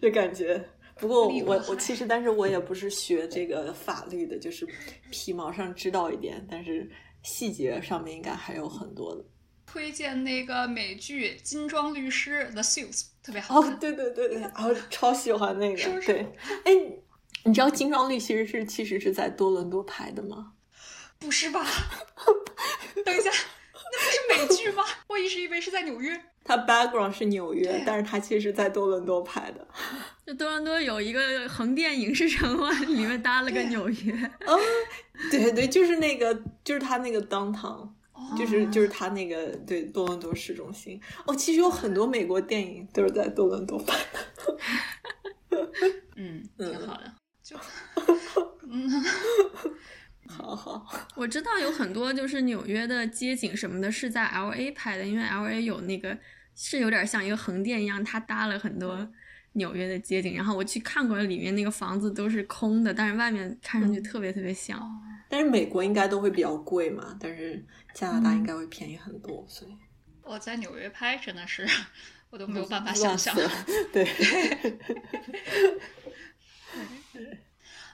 [0.02, 0.60] 就感觉。
[0.96, 4.68] 不过我我其实，但是我也不是学这个法律的，就是
[5.12, 6.90] 皮毛上知道一点，但是
[7.22, 9.24] 细节上面应该还有很多的。
[9.72, 16.72] 推荐那个美剧《金装律师》The Suits，特别好看。，哦对对对对，然后 超喜欢那个，是不是对，哎，
[17.46, 20.52] 你知道《金装律师》是其实是在多伦多拍的吗？
[21.20, 21.66] 不是吧？
[23.06, 23.32] 等一下，
[23.74, 24.84] 那不是美剧吗？
[25.08, 26.22] 我一直以为是在纽约。
[26.44, 29.66] 它 background 是纽约，对但是它其实在多伦多拍的。
[30.26, 34.12] 就多伦多有一个横店影视城嘛，里面搭了个纽约。
[34.26, 34.58] 啊，
[35.30, 37.88] 对对，就是那个，就是它那个 downtown，
[38.38, 41.00] 就是就是他那个对多伦多市中心。
[41.26, 44.58] 哦，其实有很多美国电影都是在多伦多拍的。
[46.16, 47.14] 嗯，挺好的。
[47.44, 47.58] 就，
[48.70, 48.90] 嗯，
[50.28, 56.18] 好好，我知道有很多就是纽约的街景什么的是在 L A 拍的，因为 L A 有那个
[56.56, 58.96] 是有点像一个横店一样，它搭了很多
[59.54, 60.36] 纽约的街景。
[60.36, 64.80] 然后我去看过，里面那个房子都是空的，但是外面看上去特别特别像。
[65.30, 69.72] 但是美国应该都会比较贵嘛，但是加拿大应该会便宜很多，所以
[70.24, 71.66] 我在纽约拍真的是，
[72.30, 73.36] 我都没有办法想象。
[73.94, 74.06] 对，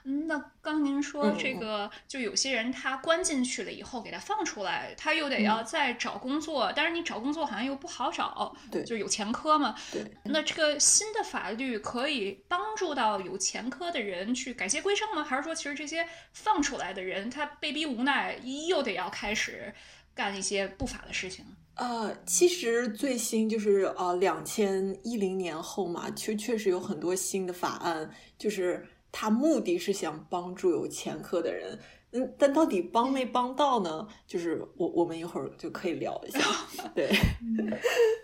[0.08, 9.74] 嗯，那刚您说嗯这个，就有些人他关进去了以后，给他放出来，他又得要再找工作，但是你找工作好像又不好找，对就有前科嘛。
[9.92, 15.22] 对，那这个新的法律可以帮助到有前科的人去改邪归正吗？
[15.22, 19.74] 还是说，其实这些放出来的人，他被逼无奈，又得要开始
[20.14, 21.44] 干一些不法的事情？
[21.74, 28.84] 呃，其实最新就是呃，两千一零年后嘛，确确实有很多新的法案，就是
[29.20, 31.76] 它目的是想帮助有前科的人。
[32.12, 34.06] 嗯，但到底帮没帮到呢？
[34.28, 36.38] 就是我我们一会儿就可以聊一下。
[36.94, 37.10] 对，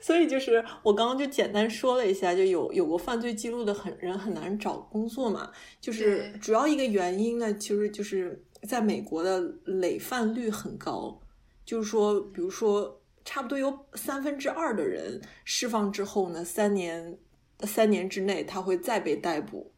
[0.01, 11.21] 所以就是我刚刚就简单说了一下，就有有过犯罪记录的很人很难找工作嘛，就是主要一个原因呢，其实就是在美国的累犯率很高，
[11.65, 17.19] 就是说，比如说，差不多有三分之二的人释放之后呢，三年
[17.65, 19.74] 三年之内他会再被逮捕。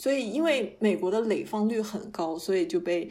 [0.00, 3.10] 所以，因为美国的累放率很高，所以就被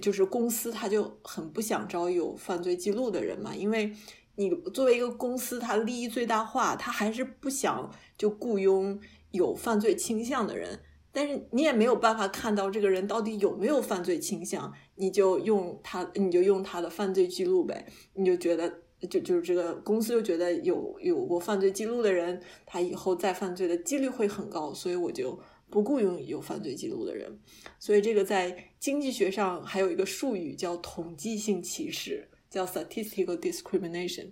[0.00, 3.92] 就是公司他就很不想招有犯罪记录的人嘛，因为
[4.36, 8.98] 你作为一个公司，它利益最大化，他还是不想就雇佣
[9.32, 10.80] 有犯罪倾向的人。
[11.12, 18.72] 但是你也没有办法看到这个人到底有没有犯罪倾向，你就用他，你就用他的犯罪记录呗，你就觉得
[19.10, 25.38] 就就是这个公司就觉得有有过犯罪记录的人，他以后再犯罪的几率会很高，所以我就
[25.70, 27.38] 不雇佣有犯罪记录的人。
[27.78, 34.30] 所以这个在经济学上还有一个术语叫统计性歧视，叫 statistical discrimination，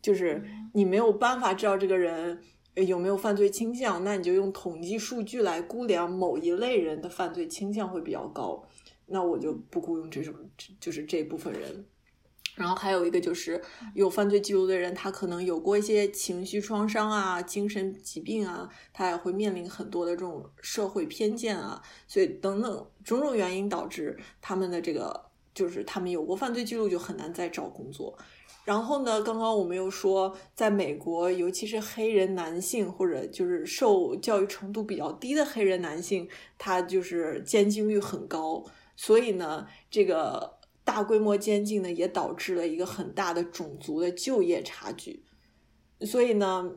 [0.00, 2.40] 就是你没有办法知道这个人。
[2.86, 4.04] 有没有犯罪倾向？
[4.04, 8.64] 那你就用统计数据来估量某一类人的犯罪倾向会比较高，
[9.06, 10.32] 那我就不雇佣这种，
[10.78, 11.84] 就是这部分人。
[12.58, 13.62] 然后还有一个就是
[13.94, 28.18] 有犯罪记录的人，他可能有过一些情绪创伤啊、精神疾病啊，他也会面临很多的这种社会偏见啊，所以等等种种原因导致他们的这个就是他们有过犯罪记录就很难再找工作。
[28.64, 38.62] 然后呢，刚刚我们又说，在美国，尤其是黑人男性或者就是受教育程度比较低的黑人男性，他就是监禁率很高，
[38.94, 40.57] 所以呢，这个
[40.88, 45.22] 大规模监禁呢，也导致了一个很大的种族的就业差距。
[46.00, 46.72] 所以呢，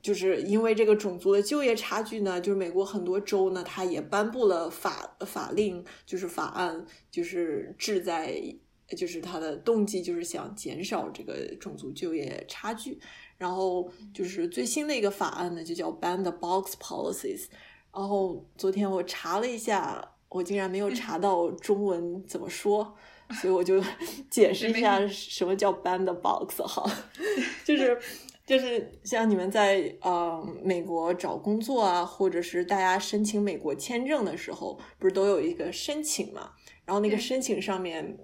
[0.00, 8.40] 就是因为这个种族的就业差距呢，就是美国很多州呢，它也颁布了法法令，就是法案，就是志在。
[8.98, 12.98] 就是他的动机就是想减少这个种族就业差距，
[13.38, 17.44] 然后就是最新的一个法案呢，就叫 Ban the Box Policies。
[17.94, 22.96] 然后昨天我查了一下，我竟然没有查到中文怎么说，
[23.32, 23.82] 所以我就
[24.30, 26.84] 解释一下什么叫 Ban the Box 哈，
[27.64, 27.98] 就是
[28.46, 36.50] 就是像你们在呃美国找工作啊，或者是大家申请美国签证的时候，不是都有一个申请嘛？
[36.84, 38.18] 然后那个申请上面。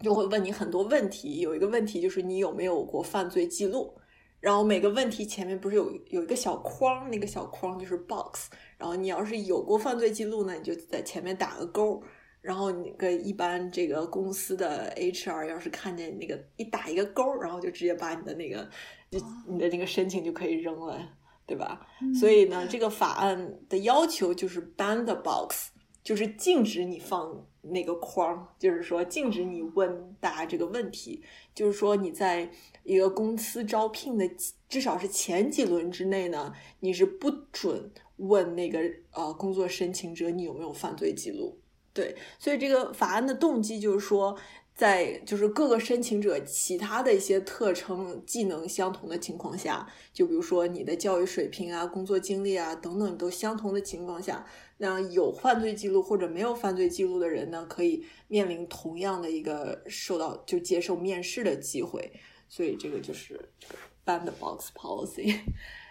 [0.00, 3.96] 就会问你很多问题，有一个问题就是你有没有过犯罪记录，
[4.40, 12.02] 然后每个问题前面不是有有一个小框，那个小框就是 box，然后你要是有过犯罪记录呢，你就在前面打个勾，
[12.46, 18.70] 然后那个一般这个公司的 HR 要是看见那个一打一个勾，然后就直接把你的那个
[19.10, 19.18] 就
[19.48, 20.96] 你的那个申请就可以扔了，
[21.44, 21.84] 对吧？
[22.20, 25.70] 所以呢，这个法案的要求就是 ban the box，
[26.04, 31.20] 就是禁止你放那个框，就是说禁止你问大家这个问题，
[31.52, 32.48] 就是说你在
[32.84, 34.24] 一个公司招聘的
[34.68, 38.78] 至少是前几轮之内呢，你是不准问那个
[39.10, 41.58] 呃工作申请者你有没有犯罪记录。
[41.96, 44.38] 对，所以这个法案的动机就是说。
[44.76, 54.44] 在就是各个申请者其他的一些特征、技能相同的情况下，就比如说你的教育水平啊、工作经历啊等等都相同的情况下，
[54.76, 62.12] 那有犯罪记录或者没有犯罪记录的人呢，可以面临同样的一个受到就接受面试的机会。
[62.46, 63.74] 所以这个就是这个
[64.04, 65.40] band box policy。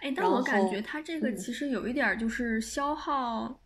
[0.00, 3.60] 哎， 但我感觉它这个其实有一点就是消耗，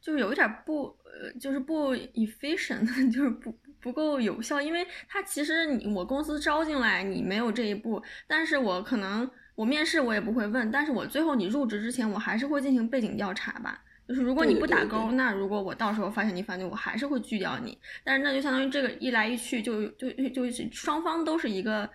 [0.00, 3.54] 就是有一点不呃，就是不 efficient， 就是不。
[3.80, 21.88] 不够有效，因为他其实你我公司招进来你没有这一步，但是我可能我面试我也不会问，但是我最后你入职之前我还是会进行背景调查吧，就是如果你不打勾，那如果我到时候发现你犯罪，我还是会拒掉你，但是那就相当于这个一来一去就就就双方都是一个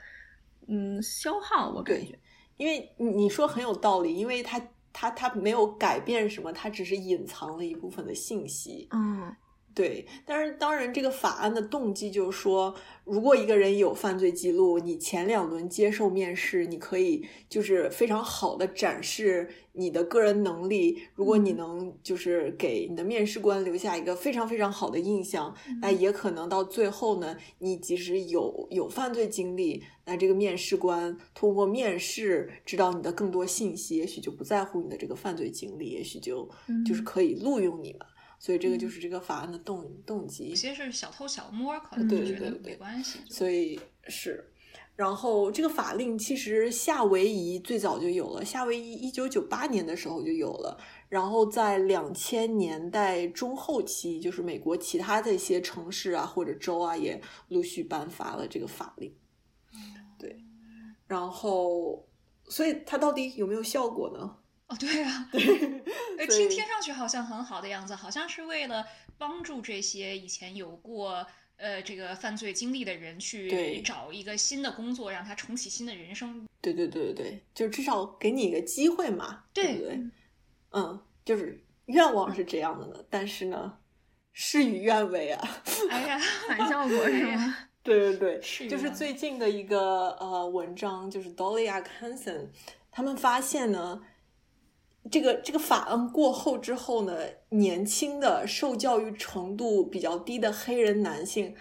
[0.70, 2.18] 嗯消耗，我感觉，
[2.56, 4.58] 因为你说很有道理，因为他
[4.94, 9.36] 他他没有改变什么，他只是隐藏了一部分的信息，嗯。
[9.76, 21.02] 对，但是当然，这个法案的动机就是说，如果一个人有犯罪记录，你前两轮接受面试，你可以就是非常好的展示你的个人能力。
[21.16, 36.48] 如果你能就是给你的面试官留下一个非常非常好的印象，那也可能到最后呢，你即使有有犯罪经历，那这个面试官通过面试知道你的更多信息，也许就不在乎你的这个犯罪经历，也许就
[36.86, 38.08] 就是可以录用你们。
[38.44, 43.20] 所以这个就是这个法案的动动机，有些是小偷小摸，可能就觉得没关系。
[43.30, 43.80] 所以
[44.10, 44.52] 是，
[44.98, 50.78] 然后这个法令其实夏威夷最早就有了，夏威夷一九九八年的时候就有了，
[51.08, 59.16] 然后在两千年代中后期，就是美国其他的一些城市啊或者州啊也陆续颁发了这个法令。
[60.20, 60.44] 对，
[61.08, 62.06] 然后
[62.50, 64.36] 所以它到底有没有效果呢？
[64.76, 65.42] 对啊，对，
[66.28, 68.86] 听听上去好像很好的样子，好像是为了
[69.18, 71.26] 帮助这些以前有过
[71.58, 76.46] 呃这个犯罪经历的人去找一个新的工作，让他重启新的人生。
[76.62, 80.00] 对对对对对，就至少给你一个机会嘛，对不对？
[80.72, 83.78] 嗯，就是愿望是这样的呢，但是呢，
[84.32, 85.62] 事与愿违啊！
[85.90, 87.58] 哎呀， 反效果是吗？
[87.84, 92.48] 对 对对，就是最近的一个呃文章，就是 Dolly Atkinson
[92.92, 94.02] 他们发现呢。
[95.12, 97.18] 这个这个法案过后之后呢，
[97.50, 101.54] 年轻的受教育程度比较低的黑人男性，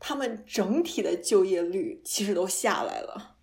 [0.00, 3.36] 他们整体的就业率其实都下来了。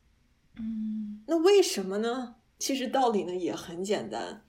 [0.60, 2.36] 嗯，那为什么呢？
[2.60, 4.44] 其实道理呢也很简单，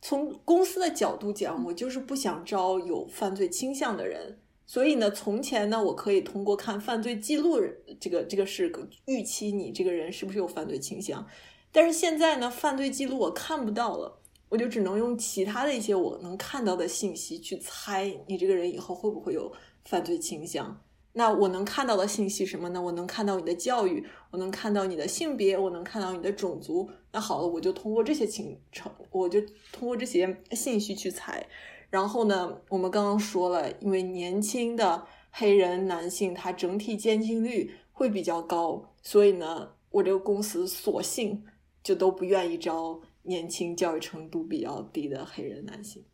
[0.00, 7.60] 从公司的角度讲，我就是不想招有犯罪倾向的人，所以呢，从前呢，我可以通过看犯罪记录，
[8.00, 8.72] 这个这个是
[9.06, 11.26] 预期你这个人是不是有犯罪倾向，
[11.70, 14.20] 但是现在呢，犯罪记录我看不到了。
[14.52, 19.50] 我就只能用其他的一些我能看到的信息去猜你这个人以后会不会有
[19.86, 20.78] 犯罪倾向。
[21.14, 22.82] 那我能看到的信息什么呢？
[22.82, 26.90] 我能看到你的教育，我能看到你的性别，我能看到你的种族。
[27.12, 29.40] 那好了，我就通过这些情成，我就
[29.72, 31.46] 通过这些信息去猜。
[31.88, 41.42] 然后呢，我们刚刚说了，因为年轻的黑人男性他整体监禁率会比较高，所以呢，我这个公司索性
[41.82, 43.00] 就都不愿意招。
[43.22, 46.04] 年轻、教育程度比较低的黑人男性，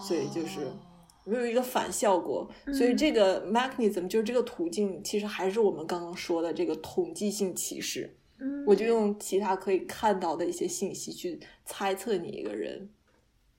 [0.00, 0.60] 所以就是
[1.24, 2.48] 没有一个反效果。
[2.72, 8.16] 所以这个 mechanism 就是这个途径，其实还是我们刚刚说的这个统计性歧视。
[8.66, 12.90] 我就用其他可以看到的一些信息去猜测你一个人。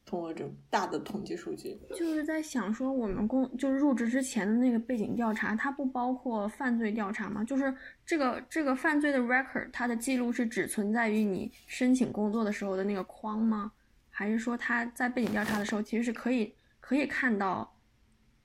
[0.06, 7.44] 通过这种大的统计数据，就是在想说，我们公就是入职之前的那个背景调查，它不包括犯罪调查吗？
[7.44, 7.76] 就是
[8.06, 13.72] 这个这个犯罪的 record，它的记录是只存在于你申请工作的时候的那个框吗？
[14.12, 17.76] 还是说他在背景调查的时候，其实是可以可以看到，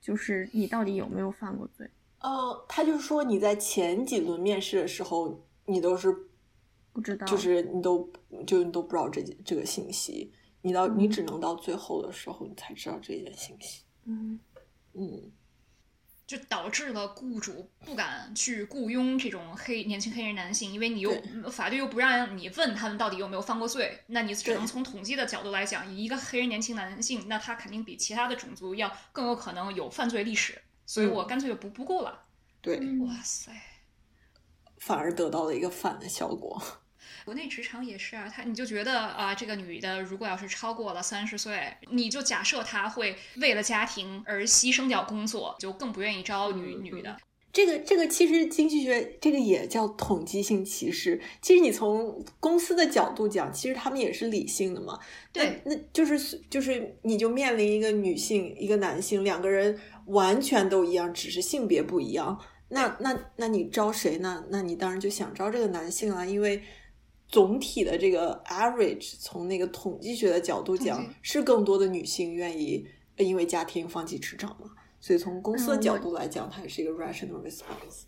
[0.01, 1.89] 就是你到底有没有犯过罪？
[2.21, 6.11] 呃，他就是说你在前几轮面试的时候，你都是
[6.93, 8.11] 不知道，就是你都
[8.47, 10.33] 就你都不知道这这个信息。
[10.63, 13.83] 你到你只能到最后的时候，你才知道这件信息。
[14.05, 14.39] 嗯。
[14.93, 15.31] 嗯，
[16.27, 21.13] 就导致了雇主不敢去雇佣这种黑年轻黑人男性，因为你又
[21.49, 32.27] 法律又不让你问他们到底有没有犯过罪，那你只能从统计的角度来讲，以一个黑人年轻男性，那他肯定比其他的种族要更有可能有犯罪历史，所以我干脆就不不雇了。
[32.61, 33.53] 对，哇塞，
[34.79, 36.61] 反而得到了一个反的效果。
[37.25, 47.16] 国内职场也是啊，他你就觉得啊，这个女的如果要是超过了三十岁，你就假设她会为了家庭而牺牲掉工作，就更不愿意招女女的。
[47.53, 51.21] 这个这个其实经济学这个也叫统计性歧视。
[51.43, 54.97] 其实你从公司的角度讲，其实他们也是理性的嘛。
[55.33, 62.41] 对，那就是就是你就面临一个女性一个男性两个人完全都一样，只是性别不一样。
[62.68, 64.45] 那那那你招谁呢？
[64.51, 66.62] 那你当然就想招这个男性啊，因为
[67.31, 74.70] 总体的这个 average 从那个统计学的角度讲，是更多的女性愿意因为家庭放弃职场嘛。
[75.03, 78.03] 所以从公司的角度来讲，它也是一个 rational response。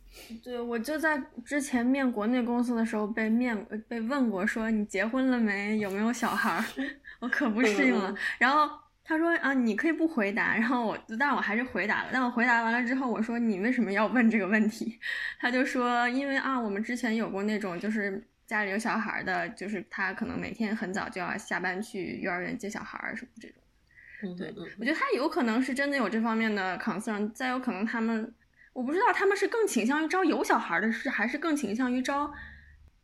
[0.45, 3.57] 对，我就在之前面国内公司的时候被面
[3.89, 5.79] 被问过，说你结婚了没？
[5.79, 6.65] 有没有小孩儿？
[7.21, 8.15] 我可不适应了。
[8.39, 8.71] 然后
[9.03, 10.55] 他说啊，你可以不回答。
[10.55, 12.11] 然后我，但我还是回答了。
[12.13, 14.99] 但我回答完了之后，我说你为什么要问这个问题？
[15.41, 24.37] 他就说，因为啊，我们之前有过那种就是家里有小孩的，就是他可能每天很早就要下班去幼儿园接小孩什么这种。
[24.39, 28.33] 对，我觉得他有可能是真的有这方面的 concern，再有可能他们，
[28.73, 32.33] 我不知道他们是更倾向于招有小孩的，是还是更倾向于招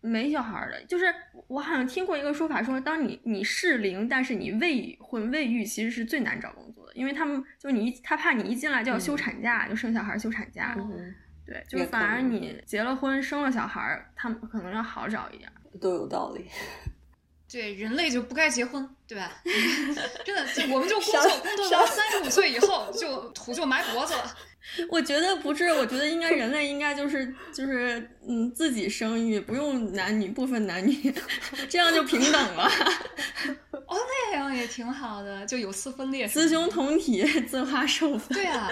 [0.01, 0.81] 没小孩的。
[0.85, 1.13] 就是
[1.49, 10.77] 我好像听过一个说法，说当你你适龄，但是你未婚未育，其实是最难找工作的，因为他们就你他怕你一进来就要休产假，就生小孩休产假。
[11.49, 15.51] 对，就是反而你结了婚生了小孩，他们可能要好找一点。
[15.81, 16.47] 都有道理。
[17.51, 19.33] 对，人类就不该结婚，对吧？
[20.23, 24.37] 真的，我们就工作工作到三十五岁以后，就土就埋脖子了。
[24.91, 31.15] 我觉得不是，我觉得应该人类应该就是就是嗯，自己生育，不用男女不分男女，
[31.71, 32.65] 这样就平等了。
[33.87, 38.37] 哦，那样也挺好的，就有丝分裂，雌雄同体，自花授粉。
[38.37, 38.71] 对啊。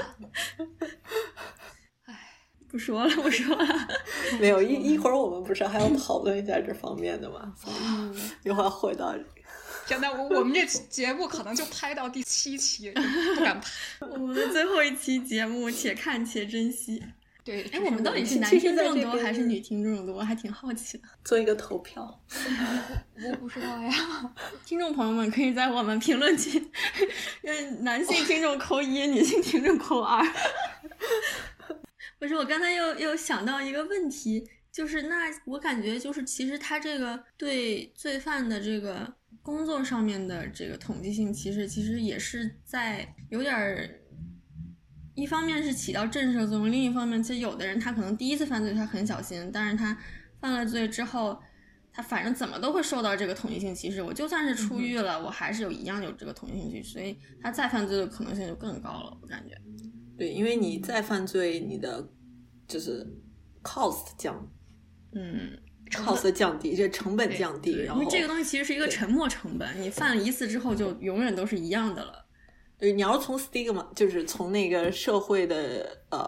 [2.76, 3.88] 不说了，不说了。
[4.38, 7.54] 没有一一会儿，我们不是还要讨论一下这方面的吗？
[7.66, 9.14] 嗯，一会儿回到。
[9.88, 13.70] 真的，我我们这节目可能就拍到第七期，不敢拍。
[14.12, 17.02] 我们的最后一期节目，且看且珍惜。
[17.42, 20.16] 对，哎，我们到底是男听众多还是女听众多？
[20.16, 21.04] 我还挺好奇的。
[21.24, 22.20] 做一个投票。
[23.30, 23.90] 我不知道呀。
[24.66, 26.62] 听众朋友们可以在我们评论区，
[27.40, 30.22] 让男性听众扣一，女性听众扣二。
[32.18, 44.00] 不是，我刚才又又想到一个问题，就是那我感觉就是其实他这个对罪犯的这个工作上面的这个统计性歧视，其实也是在有点儿，
[45.14, 49.96] 一方面是起到震慑作用，另一方面其实有的人他可能第一次犯罪他很小心，但是他
[50.40, 51.38] 犯了罪之后，
[51.92, 54.02] 他反正怎么都会受到这个统一性歧视。
[54.02, 59.54] 我就算是出狱了，我还是有一样有这个统计性歧视，所以他再犯罪的可能性就更高了，我感觉。
[60.16, 62.08] 对，因为你再犯罪，你的
[62.66, 63.06] 就是
[63.62, 64.48] cost 降，
[65.12, 65.58] 嗯
[65.90, 72.26] ，cost 降低，这成本降低，然后这个东西其实是一个沉没成本，你犯了一次之后就永远都是一样的了。
[72.78, 76.26] 对，你要从 stigma，就是从那个社会的呃，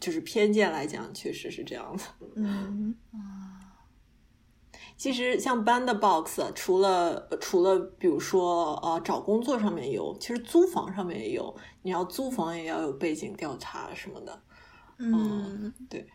[0.00, 2.02] 就是偏见来讲，确实是这样的。
[2.36, 3.58] 嗯啊。
[4.96, 11.56] 其实像 Bandbox，除了除了比如说呃找工作上面有，其实租房上面也有。
[11.88, 14.42] 你要租房也要有背景调查什么的。
[14.98, 16.06] 嗯，对，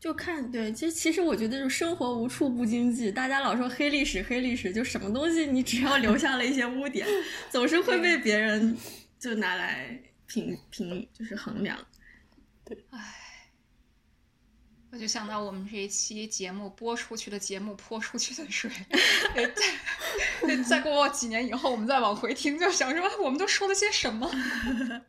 [0.00, 0.72] 就看对。
[0.72, 7.06] 其实其实我觉得就生活无处不经济，大家老说黑历史黑历史，就什么东西你只要留下了一些污点，
[7.52, 8.74] 总是会被别人
[9.18, 11.78] 就拿来评评，就是衡量。
[12.64, 13.18] 对，唉。
[14.90, 18.70] 我就想到我们这一期节目播出去的节目泼出去的水，
[20.46, 24.30] 再 再过几年以后，我们再往回听，就想说我们都说了些什么。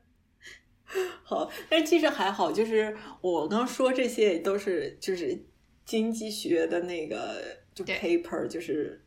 [1.24, 5.46] 好，但是其实还好，就是我刚说这些也都是就是
[5.86, 7.42] 经济学的那个
[7.74, 9.03] 就 paper，就是。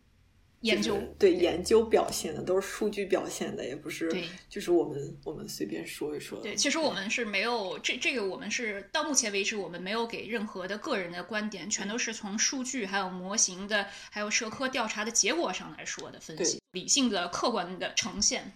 [0.60, 6.40] 研究对研究表现的都是数据表现的，也不是对，就是我们我们随便说一说。
[6.40, 18.52] 对，其实我们是没有这这个，我们是到目前为止，我们没有给任何的个人的观点，全都是从数据、还有模型的、还有社科调查的结果上来说的分析，理性的、客观的呈现。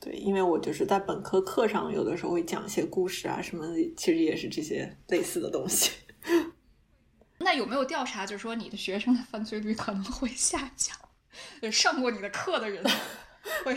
[0.00, 5.92] 对，因为我就是在本科课上，有的时候会讲一些故事啊什么的，其实也是这些类似的东西。
[7.38, 10.96] 那有没有调查，就是说你的学生的犯罪率可能会下降？
[11.70, 12.82] 上过你的课的人
[13.64, 13.76] 会，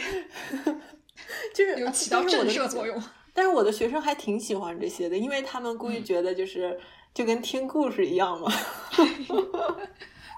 [1.54, 3.02] 就是有起到震慑作用。
[3.34, 6.80] 但是我的学生还挺喜欢这些的，因为他们估计觉得就是
[7.14, 8.52] 就跟听故事一样嘛。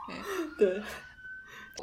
[0.57, 0.81] 对，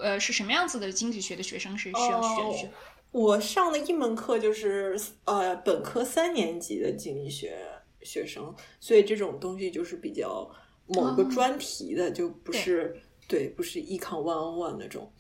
[0.03, 2.70] 呃，是什么样子的经济学的学生是需要选学？
[3.12, 7.57] 我上的一门课就是呃本科三年级的经济学
[8.03, 10.51] 学生，所以这种东西就是比较
[10.87, 13.01] 某个专题的，就不是。
[13.27, 15.12] 对，不是 econ one on one 那种。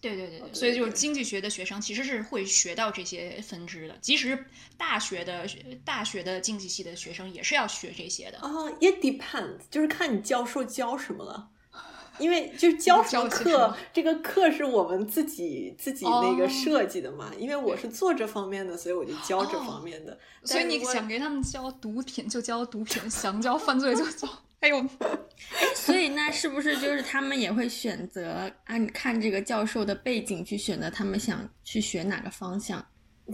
[0.00, 4.38] 对对对对，所以就是经济学的学生其实是会学到这些分支的，即使
[4.76, 5.48] 大学的
[5.82, 8.36] 大学的经济系的学生也是要学这些的。
[8.38, 8.50] 啊，
[8.80, 11.48] 也 depends，就是看你教授教什么了。
[12.20, 17.32] 因为就是教什么课，这个课是我们自己自己那个设计的嘛。
[17.36, 20.16] 因为我是做这方面的，所以我就教这方面的。
[20.44, 24.28] 所以你想给他们教毒品就教毒品，想教犯罪就教。
[24.64, 24.82] 哎呦，
[25.76, 32.82] 所以那是不是就是他们也会选择按看这个教授的背景去选择他们想去学哪个方向？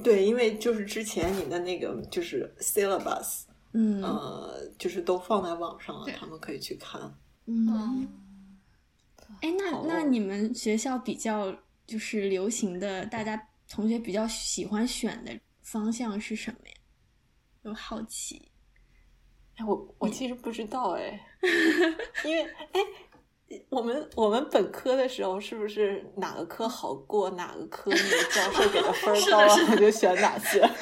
[0.03, 3.43] 对，因为就是之前你的那个就是 syllabus，
[3.75, 7.01] 嗯，呃，就是都放在网上了，他们可以去看。
[7.47, 8.09] 嗯。
[9.41, 11.57] 哎，那那你们学校比较
[11.87, 16.75] 就是流行的，大家同学比较喜欢选的方向是什么呀？
[17.63, 18.51] 有好奇。
[19.61, 21.21] 哎，我我其实不知道哎，
[22.25, 22.43] 因为
[22.73, 22.81] 哎，
[23.69, 29.39] 我们我们本科的时候是不是哪个科好过，哪个科那个教授给的分 高，
[29.73, 30.63] 我就选哪些？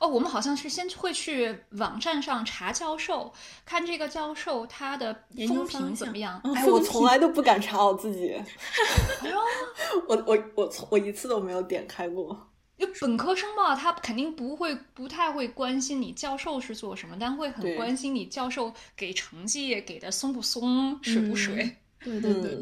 [0.00, 3.32] 哦，我们好像是先会去网站上查教授，
[3.64, 5.14] 看这个教授他的
[5.46, 6.40] 风评怎么样。
[6.56, 8.42] 哎，我从来都不敢查我自己。
[10.08, 12.48] 我我我从我一次都没有点开过。
[12.84, 21.76] 就本科生嘛，他肯定不会不太会关心你教授是做什么，但会很关心你教授给成绩给的松不松，水不水。
[22.02, 22.58] 对对对。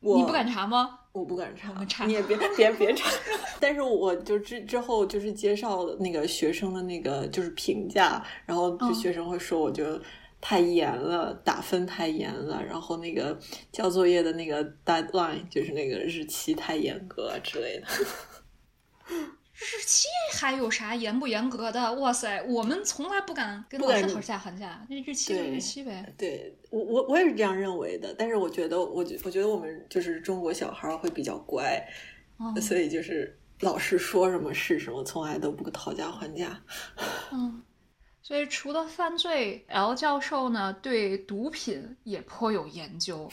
[0.00, 0.98] 你不敢查吗？
[1.12, 3.10] 我不敢查，查你也别别别查。
[3.60, 10.00] 但是我就之之后就是介绍那个学生的那个就是评价，然后就学生会说我就
[10.40, 13.38] 太严了，打分太严了，然后那个
[13.70, 17.86] 交作业的那个 deadline 就是那个日期太严格之类的。
[19.54, 21.92] 日期还有啥严不严格的？
[21.94, 26.12] 哇塞，我们从来不敢跟老师讨价还价，那日期就日期呗。
[26.18, 31.80] 对我我我也是这样认为的，但是我觉得我觉我觉得我们就是中国小孩会比较乖，
[32.60, 36.60] 所以就是老师说什么是什么，从来都不讨价还价。
[37.30, 37.62] 嗯，
[38.22, 43.30] 所以除了犯罪，L 教授呢对毒品也颇有研究。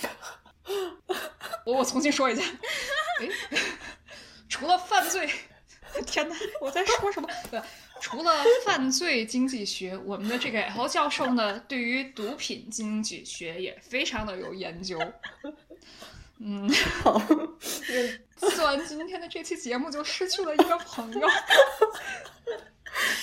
[1.66, 2.44] 我我重新说一下，
[3.22, 3.30] 哎，
[4.48, 5.28] 除了犯罪。
[6.06, 6.36] 天哪！
[6.62, 7.28] 我在说什么？
[7.52, 7.62] 对，
[8.00, 8.32] 除了
[8.66, 15.00] 犯罪经济学，我们的这个 L 教授呢，对于毒品经济学也非常的有研究。
[16.40, 16.70] 嗯，
[17.04, 17.22] 好。
[18.56, 21.28] 做完今天的这期节目，就失去了一个朋友。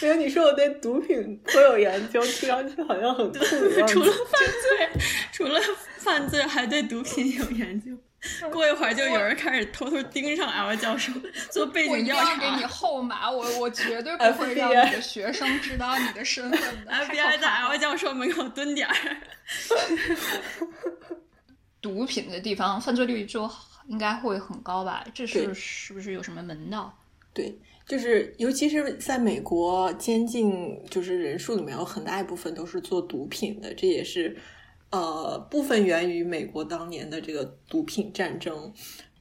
[0.03, 3.39] 没有，你说我对毒品颇有研究，听上去好像很酷。
[3.87, 4.91] 除了犯罪，
[5.33, 5.61] 除了
[5.97, 7.93] 犯罪，还对毒品有研究。
[8.53, 11.13] 过一会儿就有人开始偷偷盯上 L 教授
[11.51, 16.93] 做背景调查，给你后码，我我绝对不会让你的学生知道你的身份的。
[17.07, 18.95] FBI 在 L 教授门口蹲点儿。
[21.81, 23.49] 毒品的地方犯罪率就
[23.87, 25.05] 应该会很高吧？
[25.15, 26.93] 这是是不是有什么门道？
[27.33, 27.57] 对，
[27.87, 34.37] 就是尤其是在美国，监禁就是人数里面有很大一部分都是做毒品的，这也是。
[34.91, 38.73] 呃，部分源于美国当年的这个毒品战争，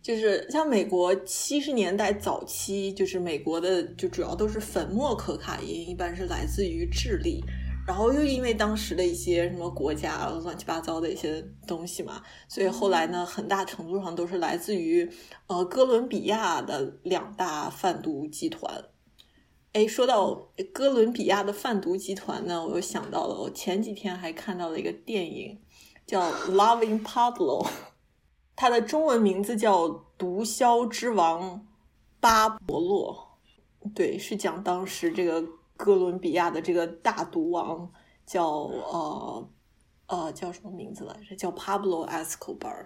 [0.01, 7.43] 就是像美国七十年代早期，就是美国的就主要都是粉末可卡因，一般是来自于智利，
[7.87, 15.09] 然后又因为当时的一些什么国家乱七八糟的一些东西嘛，所以后来呢，很大程度上都是来自于
[15.47, 18.85] 呃哥伦比亚的两大贩毒集团。
[19.75, 20.33] 哎，说到
[20.73, 25.59] 哥伦比亚的贩毒集团呢，我又想到了，我前几天还看到了一个电影，
[26.07, 27.61] 叫《Loving Pablo》，
[28.55, 31.67] 它的中文名字叫《毒枭之王
[32.21, 33.37] 巴勃洛》。
[33.93, 35.45] 对，是讲当时这个
[35.75, 37.91] 哥伦比亚的这个大毒王
[38.25, 39.49] 叫呃
[40.07, 41.35] 呃叫什么名字来着？
[41.35, 42.85] 叫 Pablo Escobar。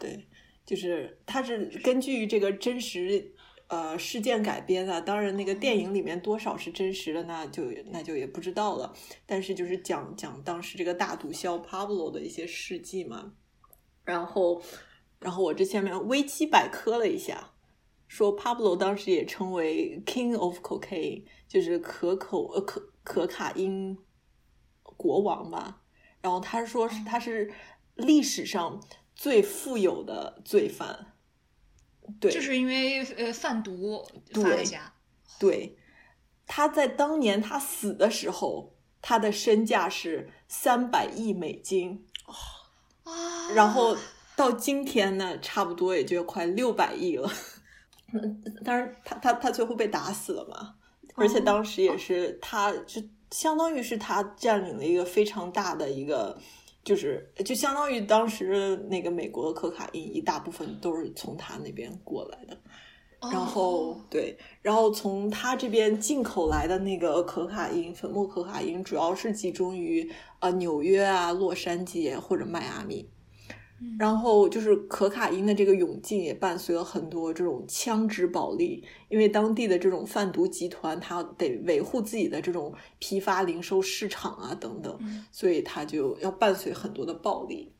[0.00, 0.26] 对，
[0.64, 3.34] 就是他是根据这个真实。
[3.72, 8.92] 呃，事件改编的，当然那个电影里面多少是真实的，那就那就也不知道了。
[9.24, 13.32] 但是就是讲讲当时这个大毒枭 Pablo 的一些事迹嘛。
[14.04, 14.60] 然后，
[15.20, 17.52] 然后我这前面维基百科了一下，
[18.06, 23.96] 说 Pablo 当时也称为 King of Cocaine，就是可口呃可可卡因
[24.98, 25.80] 国王吧。
[26.20, 27.50] 然后他说是他是
[27.94, 28.78] 历史上
[29.14, 31.11] 最富有的罪犯。
[32.20, 34.92] 对，就是因为呃贩毒发家。
[35.38, 35.76] 对，
[36.46, 42.06] 他在当年他死的时候，他的身价是三百亿美金
[43.04, 43.96] 啊，然后
[44.36, 47.30] 到今天呢，差不多也就快六百亿了。
[48.64, 50.74] 当然，他他他最后被打死了嘛，
[51.14, 56.38] 而且当时也是他，就相当于是他占领了一个非常大的一个
[56.84, 62.56] 就是就相当于当时那个美国的可卡因，一大部分都是从他那边过来的。
[63.30, 70.10] 然后对，然后从他这边进口来的那个可卡因，粉末可卡因，主要是集中于
[70.40, 73.08] 啊纽约啊、洛杉矶或者迈阿密。
[73.98, 84.98] 然后就是可卡因的这个涌进，也伴随了很多这种枪支暴力，因为当地的这种贩毒集团，他得维护自己的这种批发零售市场啊等等，
[85.30, 87.72] 所以他就要伴随很多的暴力。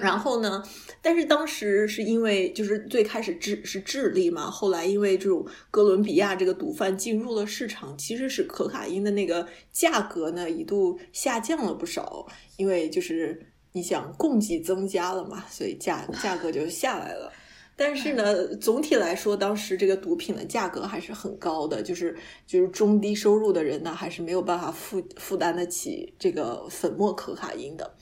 [0.00, 0.62] 然后呢？
[1.02, 12.26] 但是当时是因为就是最开始智是智利嘛，后来因为这种哥伦比亚这个毒贩进入了市场，其实是可卡因的那个价格呢一度下降了不少，
[12.56, 13.46] 因为就是
[13.76, 17.32] 你想供给增加了嘛，所以价价格就下来了。
[17.74, 22.16] 但是呢，总体来说，当时这个毒品的价格还是很高的，就是
[22.46, 27.96] 就是中低收入的人呢，还是没有办法负负担得起这个粉末可卡因的。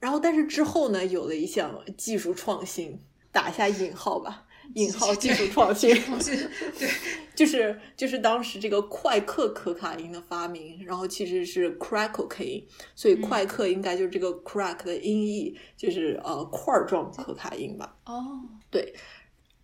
[0.00, 3.00] 然后，但是之后呢，有了一项技术创新，
[3.30, 5.94] 打下引号吧，引号技术创新，
[6.78, 6.88] 对，
[7.34, 12.64] 就是就是当时这个快克可卡因的发明，然后其实是 crack cocaine，
[12.94, 17.96] 所以快克应该就是这个 crack 的音译，就是呃块状可卡因吧。
[18.04, 18.40] 哦，
[18.70, 18.94] 对。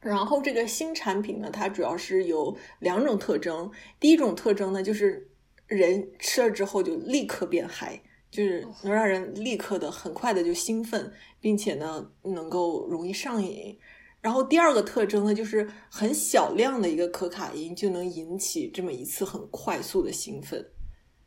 [0.01, 5.29] 然后这个新产品呢，它主要是有两种特征，第一种特征呢，就是
[5.67, 8.03] 人吃了之后就立刻变嗨。
[8.33, 13.79] 就是能让人立刻的很快的就兴奋，并且呢能够容易上瘾。
[14.23, 20.65] 然后第二个特征呢，就是很小量的一个可卡因就能引起这么一次很快速的兴奋。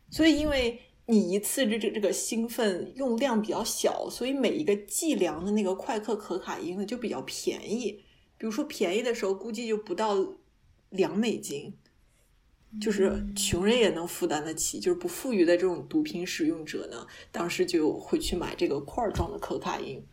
[0.09, 8.03] 所以因为你一次这这这个兴奋用量比较小，所以每一个计量的那个快克可卡因呢就比较便宜。
[8.37, 10.15] 比如说便宜的时候估计就不到
[10.89, 11.77] 两美金。
[12.81, 20.05] 就是穷人也能负担得起，就是不富裕的这种毒品使用者呢，当时就会去买这个块状的可卡因。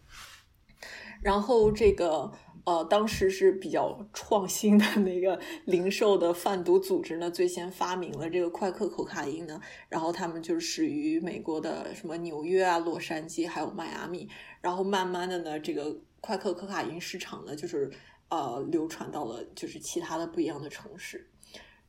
[1.20, 2.30] 然后这个
[2.64, 9.60] 呃，当时是比较创新的那个零售的贩毒组织呢，最先发明了这个快克可卡因呢。
[9.88, 14.28] 然后他们就始于美国的什么纽约啊、洛杉矶还有迈阿密。
[14.60, 17.90] 然后慢慢的呢，这个快克可卡因市场呢，就是
[18.28, 21.28] 呃，流传到了就是其他的不一样的城市。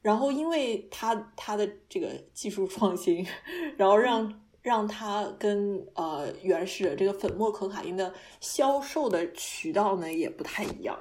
[0.01, 3.26] 然后，因为它它的这个技术创新，
[3.78, 10.97] 然后让让它跟呃原始的这个粉末可卡因的销售的渠道呢也不太一样。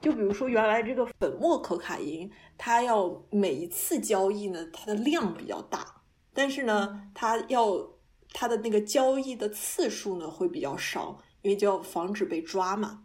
[0.00, 7.88] 就比如说，原来这个粉末可卡因，它要每一次交易呢，它的量比较大，但是呢，它要
[8.32, 13.04] 它的那个交易的次数呢会比较少，因为就要防止被抓嘛。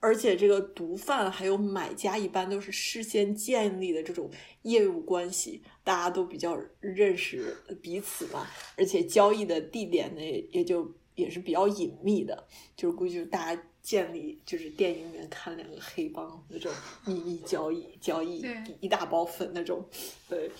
[0.00, 4.30] 而且这个毒贩还有买家一般都是事先建立的这种
[4.62, 8.46] 业务关系，大家都比较认识彼此嘛。
[8.76, 12.46] 而且交易的地点呢，也就也是比较隐秘的，
[12.76, 16.72] 就是估计大家建立就是电影里面看两个黑帮那种
[17.04, 18.44] 秘密交易，交易
[18.80, 19.84] 一大包粉那种，
[20.28, 20.50] 对。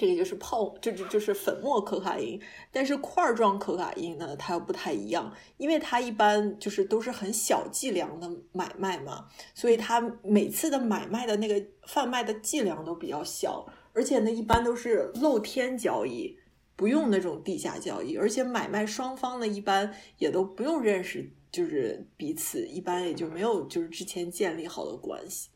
[0.00, 2.40] 这个就是泡，就就就是粉末可卡因，
[2.72, 16.34] 但是块状可卡因呢，它又不太一样，因为它一般就是都是很小剂量的买卖嘛，所以它每次的买卖的那个贩卖的剂量都比较小，而且呢，一般都是露天交易，
[16.76, 25.50] 不用那种地下交易，而且买卖双方呢，一般也都不用认识，就是彼此，一般也就没有就是之前建立好的关系。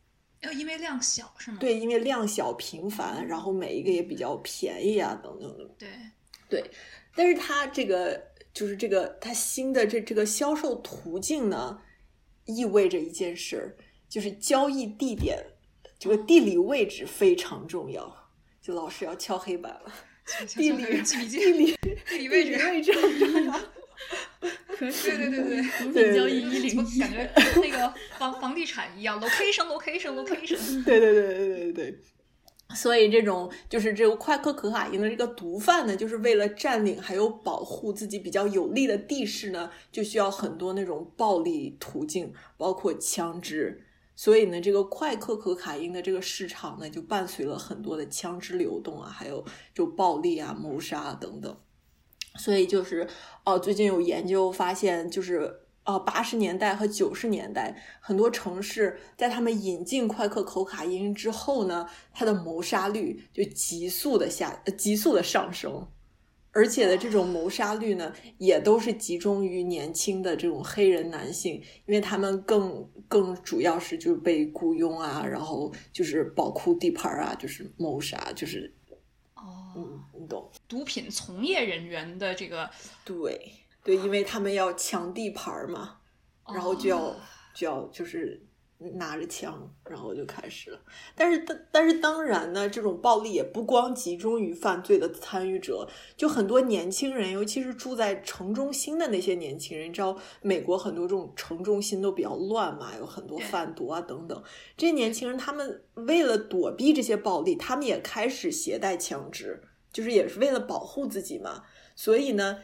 [0.44, 1.56] 要因为量小是吗？
[1.58, 5.64] 对，因为量小频繁，然后每一个也比较便宜啊，等等的。
[5.78, 5.88] 对
[6.48, 6.70] 对，
[7.14, 8.22] 但是它这个
[8.52, 11.80] 就是这个它新的这这个销售途径呢，
[12.44, 13.76] 意味着一件事儿，
[14.08, 15.44] 就是交易地点
[15.98, 18.14] 这个地理位置非常重要。
[18.60, 19.92] 就老师要敲黑板了，
[20.48, 21.76] 地理地理
[22.06, 23.60] 地理位置位置很重要。
[24.78, 30.84] 对对对对，毒品交易一零一，感觉那个房房地产一样，location location location。
[30.84, 31.98] 对对对对对对对。
[32.74, 43.84] 所以这种就是这个快克可卡因的这个毒贩呢，就是为了占领还有保护自己比较有利的地势呢，就需要很多那种暴力途径，包括枪支。
[44.16, 49.44] 所以呢，这个快克可卡因的这个市场呢，就伴随了很多的枪支流动啊，还有
[49.74, 51.56] 就暴力啊、谋杀等等。
[52.36, 53.06] 所以就是，
[53.44, 65.86] 呃，最近有研究发现，就是，呃，八十年代和九十年代，很多城市在他们引进快克口卡因之后呢，它的谋杀率就急速的下，急速的上升，
[66.52, 78.72] 而且的这种谋杀率呢，也都是集中于年轻的这种黑人男性，因为他们更更主要是就是被雇佣啊，然后就是保护地盘啊，就是谋杀，就是。
[79.34, 80.00] 哦，嗯，
[80.68, 82.68] 毒品从业人员的这个
[83.04, 83.52] 对
[83.82, 85.98] 对，因为他们要抢地盘嘛，
[86.46, 87.16] 然后就要
[87.54, 88.44] 就要就是。
[88.96, 90.78] 拿着枪，然后就开始了。
[91.14, 104.42] 但是，但但是，当然呢，这种暴力也不光集中于犯罪的参与者，就很多年轻人，尤其是住在城中心的那些年轻人，你知道，美国很多这种城中心都比较乱嘛，有很多贩毒啊等等。
[104.76, 109.62] 这些年轻人，他们为了躲避这些暴力，他们也开始携带枪支，
[109.94, 111.62] 就是也是为了保护自己嘛。
[111.96, 112.58] 所以呢，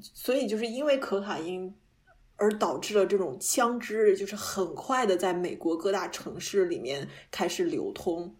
[0.00, 1.76] 所以就是因为可卡因。
[2.42, 8.34] 而导致了这种枪支就是很快的在美国各大城市里面开始流通，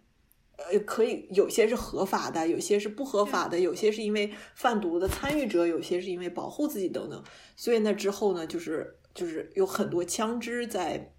[0.57, 7.23] 呃，可以有些是合法的，有些是不合法的，有些是因为贩毒的参与者，有些是因为保护自己等等。
[7.55, 11.13] 所以那，之后呢，就是就是有很多枪支在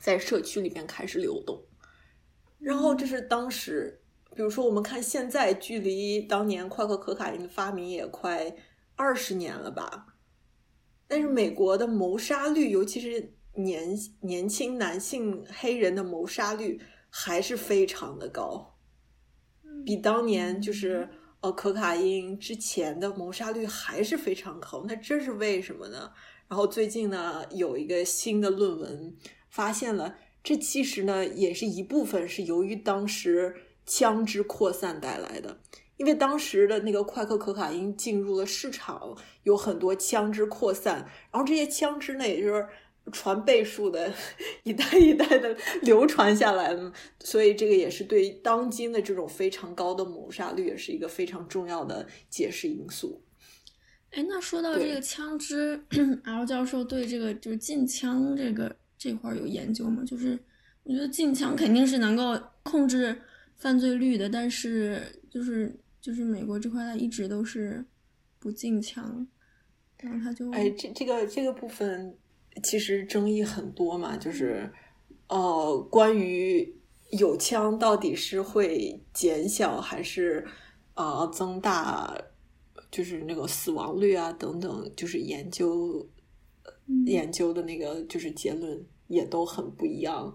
[0.00, 1.64] 在社区里面开始流动。
[2.58, 4.02] 然后这是当时，
[4.36, 8.54] 比如说我们看现在，距离当年快克可卡因的发明也快
[8.94, 10.14] 二十年了吧。
[11.08, 16.78] 但是美国的谋杀率，尤其是年年轻男性黑人的谋杀率，
[17.08, 18.76] 还是非常的高，
[19.86, 21.08] 比当年就是
[21.40, 24.84] 呃可卡因之前的谋杀率还是非常高。
[24.86, 26.12] 那这是为什么呢？
[26.46, 29.16] 然后最近呢，有一个新的论文
[29.48, 33.56] 发现了，这其实呢也是一部分是由于当时
[33.86, 35.58] 枪支扩散带来的。
[35.96, 40.96] 因为当时的那个快克可卡因进入了市场，有很多枪支扩散，
[41.32, 42.68] 然后这些枪支呢，也就是
[43.12, 44.12] 传倍数的，
[44.64, 53.22] 一代一代的流传下来了，所以这个也是对当今的这种非常高的谋杀率，也是一个非常重要的解释因素。
[54.10, 55.82] 哎，那说到这个枪支，
[56.24, 60.02] L 教授对这个就是禁枪这个这块有研究吗？
[60.06, 60.38] 就是
[60.82, 63.18] 我觉得禁枪肯定是能够控制
[63.56, 65.78] 犯罪率的，但是就是。
[65.98, 67.84] 就是美国这块，它一直都是
[68.38, 69.26] 不禁枪，
[69.98, 72.16] 然后他就哎，这这个这个部分
[72.62, 74.70] 其实争议很多嘛，就是
[75.26, 76.76] 呃，关于
[77.10, 80.46] 有枪到底是会减小还是
[80.94, 82.16] 呃增大，
[82.88, 86.08] 就是那个死亡率啊等等，就是研究
[87.04, 90.32] 研究的那个就是结论也都很不一样，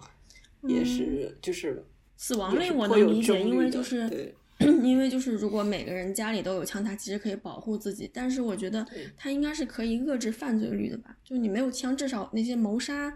[0.63, 1.85] 也是就是
[2.21, 4.35] 死亡率我能理解，因为就是。
[4.83, 8.07] 因为就是如果每个人家里都有枪，他其实可以保护自己。
[8.13, 8.85] 但是我觉得
[9.17, 11.17] 他应该是可以遏制犯罪率的吧？
[11.23, 13.11] 就你没有枪，至少那些谋杀、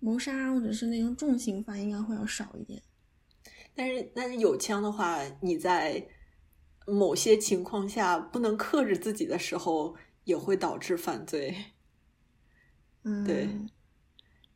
[0.00, 2.82] 谋杀或者是那种重刑犯应该会要少一点。
[3.72, 6.04] 但是，但是有枪的话，你在
[6.88, 11.54] 某些情况下不能克制自己的时候，也会导致犯罪。
[13.04, 13.48] 嗯， 对。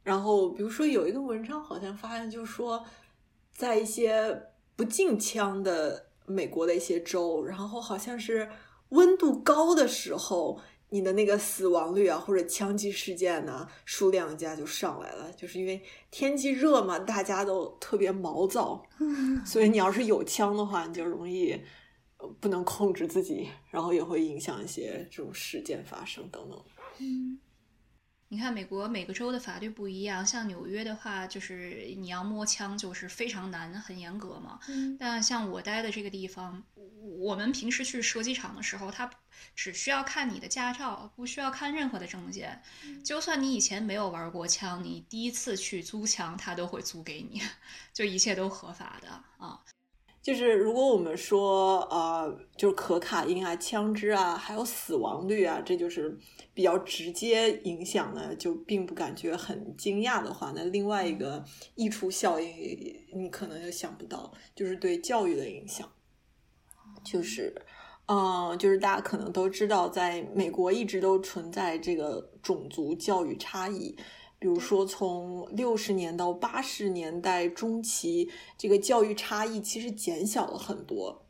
[0.03, 2.85] 然后，比如说有一个文章好像发现，就是说
[3.59, 4.45] 在一些
[4.75, 6.07] 不禁枪的。
[6.31, 8.47] 美国的一些州，然后好像是
[8.91, 18.85] 温度高的时候，你的那个死亡率啊，或者枪击事件呢，数量一下就上来了，就是因为天气热嘛，大家都特别毛躁，
[19.47, 21.59] 所以你要是有枪的话，你就容易
[22.41, 26.63] 不能控制自己，然后也会影响一些这种事件发生等等。
[26.99, 27.39] 嗯。
[28.31, 30.25] 你看，美国每个州的法律不一样。
[30.25, 34.61] 像纽约的话，就是你要摸枪就是非常难，很严格嘛。
[34.99, 36.63] 但像我待的这个地方，
[37.19, 39.11] 我们平时去射击场的时候，他
[39.55, 42.61] 只需要看你的驾照，不需要看任何的证件。
[43.03, 47.41] 就算你以前没有玩过枪，你第一次去租枪，他都会租给你，
[47.95, 49.09] 就一切都合法的
[49.39, 49.59] 啊。
[50.21, 56.19] 就是如果我们说，呃，就是可卡因啊、枪支啊，还有死亡率啊，这就是
[56.59, 61.45] 比较直接影响呢，就并不感觉很惊讶的话，那另外一个
[61.77, 62.53] 溢出效应，
[63.15, 65.89] 你可能就想不到，就是对教育的影响，
[67.05, 67.55] 就是，
[68.07, 73.95] 嗯，就是大家可能都知道，在美国一直都存在这个种族教育差异。
[74.41, 81.25] 比如说，从六十年到八十年代中期，这个教育差异其实减小了很多。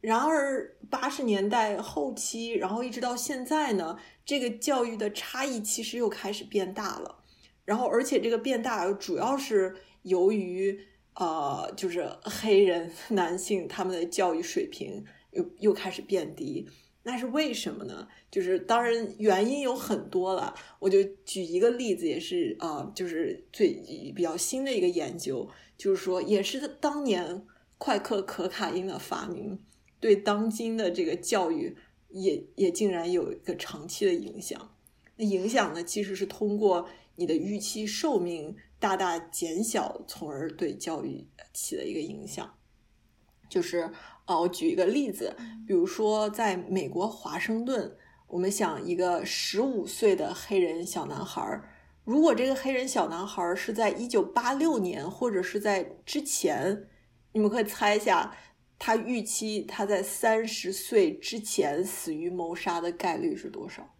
[0.00, 7.22] 然而，八十年代后期，然后一直到现在呢，这个教育的差异其实又开始变大了。
[7.64, 10.80] 然后，而且这个变大主要是由于，
[11.14, 16.66] 呃，就是黑人男性他们的教育水平又又开始变低。
[17.02, 18.08] 那是为什么呢？
[18.30, 23.72] 就是当然原因有很多了，我就举一个例子，也是啊，就是最
[24.14, 25.48] 比较新的一个研究，
[25.78, 27.46] 就是说也是当年
[27.78, 29.58] 快克可卡因的发明，
[30.00, 31.76] 对当今的这个教育
[32.08, 34.74] 也也竟然有一个长期的影响。
[35.16, 42.52] 那影响呢，其实是通过你的预期寿命大大减小，从而对教育起了一个影响，
[43.48, 43.92] 就是。
[44.26, 45.34] 哦，我举一个例子，
[45.66, 47.96] 比如说在美国华盛顿，
[48.28, 51.60] 我们想一个十五岁的黑人小男孩，
[52.04, 56.86] 如果这个黑人小男孩是在一九八六年或者是在之前，
[57.32, 58.32] 你们可以猜一下，
[58.80, 63.94] 他预期他在三十岁之前死于谋杀的概率是多少？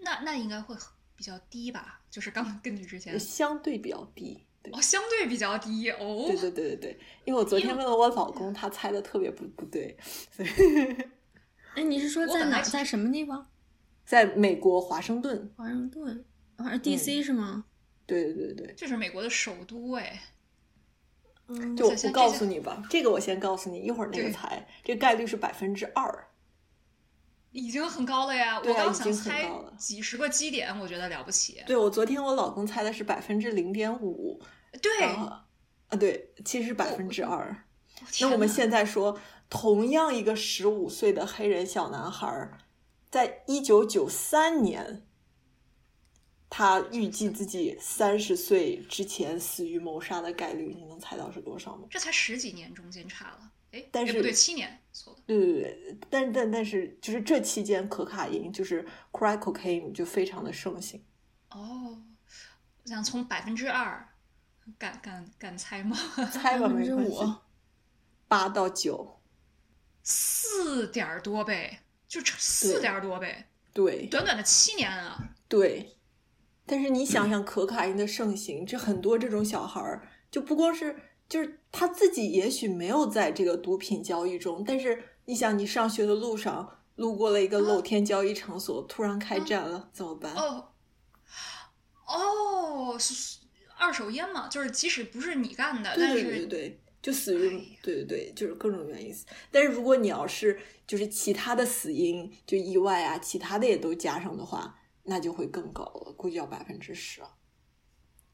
[0.00, 0.74] 那那应该会
[1.14, 2.00] 比较低吧？
[2.10, 4.42] 就是刚根据之前相对比较低。
[4.72, 6.24] 哦，相对比较低哦。
[6.26, 9.96] 对对对对对，因为我昨天问了我老公，他猜的特别不不对。
[11.76, 12.62] 哎，你是说在哪？
[12.62, 13.46] 在什么地方？
[14.06, 15.52] 在美国华盛顿。
[15.56, 16.24] 华盛顿，
[16.56, 17.22] 好像 D.C.
[17.22, 17.66] 是吗？
[18.06, 20.20] 对对对对，这是美国的首都哎。
[21.48, 26.28] 嗯，就我告诉你吧，这个我先告诉你，一会儿那个猜，这个概率是百分之二。
[27.52, 28.60] 已经很高了呀！
[28.62, 31.62] 我刚想猜几十个基点，我觉得了不起。
[31.66, 34.42] 对，我昨天我老公猜的是百分之零点五。
[34.82, 35.46] 对，啊，
[35.98, 37.64] 对，其实百分之二。
[38.20, 39.18] 那我们现在说，
[39.48, 42.50] 同样一个十五岁的黑人小男孩，
[43.10, 45.05] 在一九九三年，
[46.48, 51.86] 他预计自己三十岁之前死于谋杀的概率，你能猜到是多少吗？
[51.90, 55.18] 这才十几年中间差了，哎，但是不对，七年，错了。
[55.26, 61.04] 对对对，但但但是，就是这期间可卡因就是 crack cocaine 就非常的盛行。
[61.50, 62.02] 哦，
[62.82, 64.08] 我想从百分之二。
[64.80, 65.96] 敢敢敢猜吗？
[66.32, 67.34] 猜吧，没关系。
[68.26, 69.20] 八到九，
[70.02, 71.78] 四点多倍，
[72.08, 73.44] 就四点多倍。
[73.72, 75.16] 对，短短的七年啊。
[75.46, 75.95] 对，
[76.66, 80.96] 但是你想想可卡因的盛行，这很多这种小孩儿，就不光是，
[81.28, 90.34] 就是他自己也许没有在这个毒品交易中，但是你想，你上学的路上路过了一个露天交易场所，突然开战了，怎么办？
[90.34, 90.68] 哦，
[92.06, 93.38] 哦，是。
[93.78, 99.26] 二手烟嘛，就是即使不是你干的，对对对对，就死于对对对，就是各种原因死。
[99.50, 107.22] 但是如果你要是就是其他的死因，就意外啊，其他的也都加上的话，那就会更高了，估计要百分之十。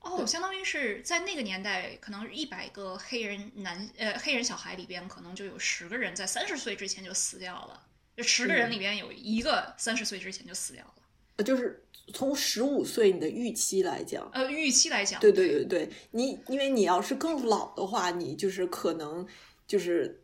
[0.00, 10.94] 哦，相当于是在那个年代，可能一百个黑人男呃黑人小孩里边，可能就有十个人在三十岁之前就死掉了，就十个人里边有一个三十岁之前就死掉了。
[11.36, 11.84] 呃，就是。
[12.12, 19.24] 从十五岁你的预期来讲，呃，预期来讲，对对对对，你因为你要是更老的话，你就是可能
[19.68, 20.20] 就是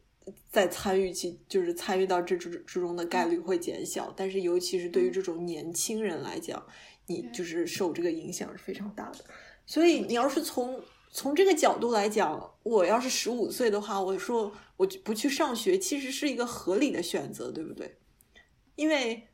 [0.50, 6.64] 在参与其就是参与到这之之中的概率会减小，但是尤其是对于这种年轻人来讲，
[7.06, 9.18] 你就是受这个影响是非常大的。
[9.66, 17.98] 所以你要是从从这个角度来讲，我要是十五岁的话，我说我不去上学，其实是一个合理的选择，对不对？
[18.76, 19.28] 因为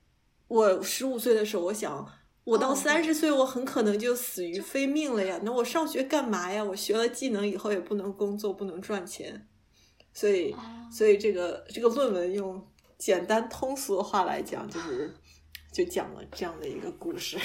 [0.48, 2.08] 我十五岁的时候，我想。
[2.44, 5.40] 我到三十岁，我很可能就死于非命了呀。
[5.42, 6.62] 那我上学干嘛呀？
[6.62, 9.48] 我学了技能以后也不能工作，不能赚钱。
[10.14, 10.54] 所以，
[10.90, 15.12] 所以这个这个论文用简单通俗的话来讲，就是
[15.72, 17.36] 就讲了这样的一个故事。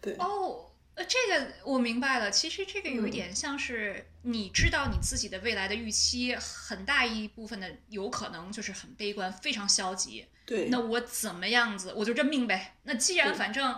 [0.00, 0.14] 对。
[0.14, 2.30] 哦，呃，这个我明白了。
[2.30, 10.24] 其实这个有一点像是你知道你自己的未来的预期，很大一部分的有可能就是很悲观，非常消极。
[10.46, 12.76] 对，那我怎么样子，我就认命呗。
[12.84, 13.76] 那既然反正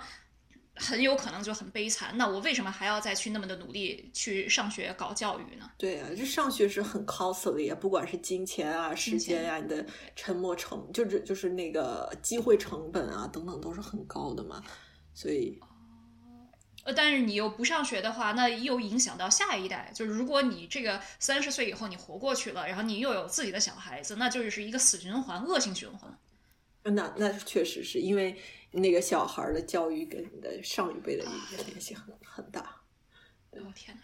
[0.76, 5.70] 很有可能就很悲惨，那我为什么还要再去那么的努力去上学搞教育呢？
[5.78, 14.62] 对啊，这上学是很 costly 啊，不管是金钱啊、时间啊、你的沉没成，就是就是那个机会成本啊等等都是很高的嘛。
[15.14, 15.58] 所以，
[16.84, 19.90] 呃，但是你又不上学的话，那又影响到下一代。
[19.94, 26.18] 就是如果你这个三十岁以后你活过去了，然后你又有自己的小孩子，那就是一个死循环、恶性循环。
[26.82, 28.38] 那那确实是因为
[28.72, 32.82] 那个小孩的教育跟你的上一辈的一个联系很很大。
[33.52, 34.02] 哦天哪！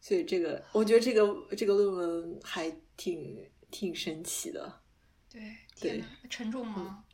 [0.00, 4.80] 所以这个我觉得这个这个论文还挺挺神奇的。
[5.30, 7.04] 对，对，沉重吗？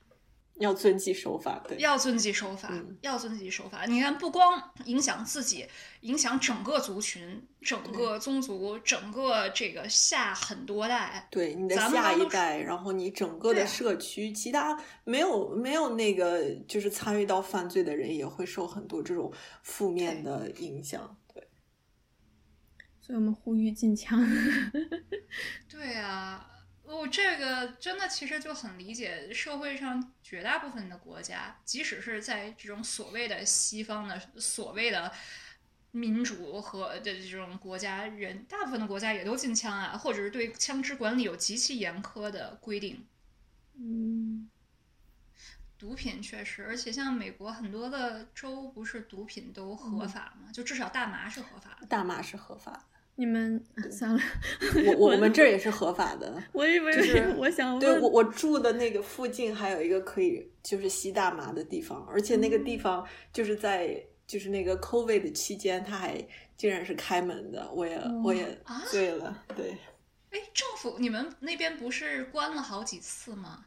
[0.58, 3.84] 要遵纪守法，对，要遵纪守法，要遵纪守法。
[3.86, 5.66] 你看，不光影响自己，
[6.00, 19.32] 影响整个族群、整个宗族、整个这个下很多代，对你的下一代，然后你整个的社区，其他没有没有那个就是参与到犯罪的人，也会受很多这种
[19.62, 21.16] 负面的影响。
[21.32, 21.48] 对，
[23.00, 24.20] 所以我们呼吁禁枪。
[25.70, 26.44] 对啊。
[26.90, 35.12] 我这个真的其实就很理解，社会上绝大部分的国家，即使是在这种所谓的西方的所谓的
[35.90, 43.06] 民主和的这种国家，人大部分的国家也都禁枪啊，或者是对枪支管理有极其严苛的规定。
[43.74, 44.48] 嗯，
[45.78, 50.50] 毒品确实，而且像美国很多的州不是毒品都合法吗？
[50.52, 51.86] 就至少大麻是合法的。
[51.86, 52.97] 大麻是合法的。
[53.20, 53.60] 你们
[53.90, 54.22] 算了，
[54.86, 56.40] 我我们这儿也是合法的。
[56.52, 66.24] 我以为就是我想问，对我我住的那个附近还有一个可以就是吸大麻的地方，而且那个地嗯方就是在就是那个 COVID 的期间，它还
[66.56, 69.44] 竟然是开门的，我也我也啊醉了。
[69.56, 69.76] 对，
[70.30, 73.64] 哎，政府你们那边不是关了好几次吗？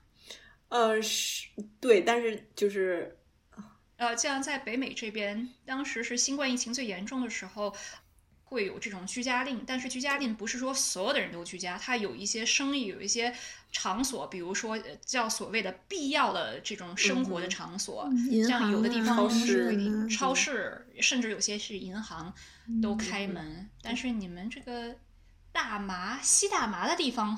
[0.70, 1.50] 呃，是
[1.82, 3.18] 对，但是就是
[3.98, 7.76] 呃，这样在北美这边，当时是新冠疫情最严重的时候，
[8.52, 9.64] 会有这种居家令。
[9.66, 13.34] 但是居家令不是说所有的人都居家，它有一些生意，有一些
[13.72, 22.34] 场所，比如说呃叫所谓的必要的这种生活的场所，银像有的地方超市是规定啊超市，甚至有些是银行
[22.82, 23.70] 都开嗯门。
[23.82, 24.94] 但是你们这个
[25.54, 27.38] 大麻吸大麻的地方，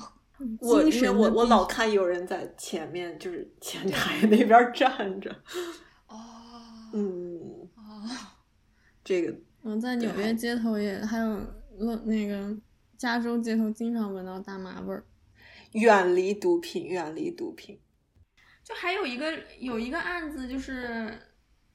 [0.58, 5.30] 我因为我我老看有人在前面就是前台那边站着，
[6.08, 6.20] 哦，
[6.92, 8.10] 嗯，哦，
[9.04, 9.32] 这个
[9.64, 11.40] 我在纽约街头也还有
[11.78, 12.54] 洛那个
[12.98, 15.02] 加州街头经常闻到大麻味儿。
[15.72, 17.80] 远离毒品，远离毒品。
[18.62, 21.18] 就还有一个有一个案子，就是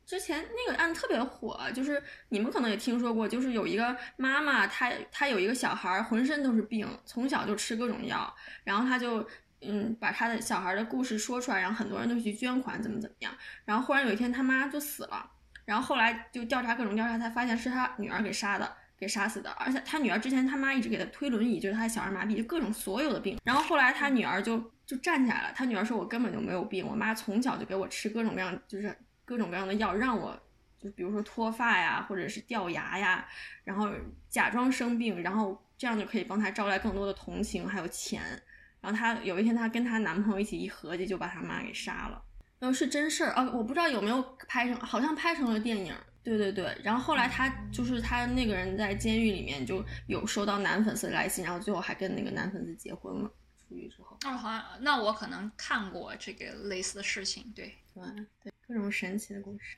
[0.06, 8.32] 之前那个案子特别火，就是你们可能也听说过，就是有一个妈妈，她她有一个小孩儿，浑身都是病，从小就吃各种药，
[8.64, 9.28] 然后她就
[9.62, 13.34] 嗯把她的小孩的故事说出来，然后很多人都去捐款，怎么怎么样，
[13.66, 15.32] 然后忽然有一天他妈就死了，
[15.70, 18.68] 然后后来就调查各种调查，才发现是他女儿给杀的。
[19.00, 23.40] 给杀死的，而且他女儿之前他妈一直给他推轮椅，就是他小儿麻痹，就各种所有的病。
[23.46, 28.94] 然后后来他女儿就就站起来了，他女儿说：“我根本就没有病，我妈从小就给我吃各种各样，就是
[29.24, 30.38] 各种各样的药，让我
[30.78, 33.26] 就比如说脱发呀，或者是掉牙呀，
[33.64, 33.90] 然后
[34.28, 38.22] 假装生病，然后这样就可以帮她招来更多的同情还有钱。
[38.82, 42.22] 然后她有一天，她跟她男朋友一起一合计，就把她妈给杀了。
[42.60, 45.94] 然后是真事儿啊，我不知道有没有拍成，好像拍成了电影。
[46.22, 53.32] 对对对，然后后来他就是他那个人在监狱里面就有收到男粉丝的来信，然后最后还跟那个男粉丝结婚了。
[53.68, 57.74] 出狱之后，哦，好像那我可能看过这个类似的事情，对。
[57.94, 58.04] 对
[58.44, 59.78] 对，各种神奇的故事。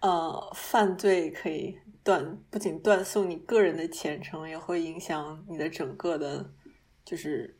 [0.00, 6.52] 呃，犯罪可以断，不仅断送你个人的前程，也会影响你的整个的，
[7.04, 7.58] 就是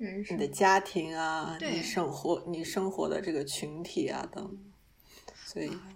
[0.00, 4.58] 人生你的家庭啊，你生活你生活的这个群体啊等。
[5.44, 5.88] 所以，啊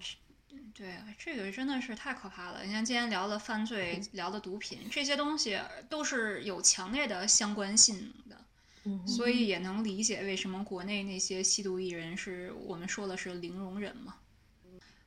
[0.74, 2.64] 对，这个真的是太可怕了。
[2.64, 8.44] 你看，今天聊了犯罪，聊了毒品，这些东西都是有强烈的相关性的，
[8.84, 14.16] 嗯所以也能理解为什么国内那些吸毒艺人是我们说的是零容忍嘛。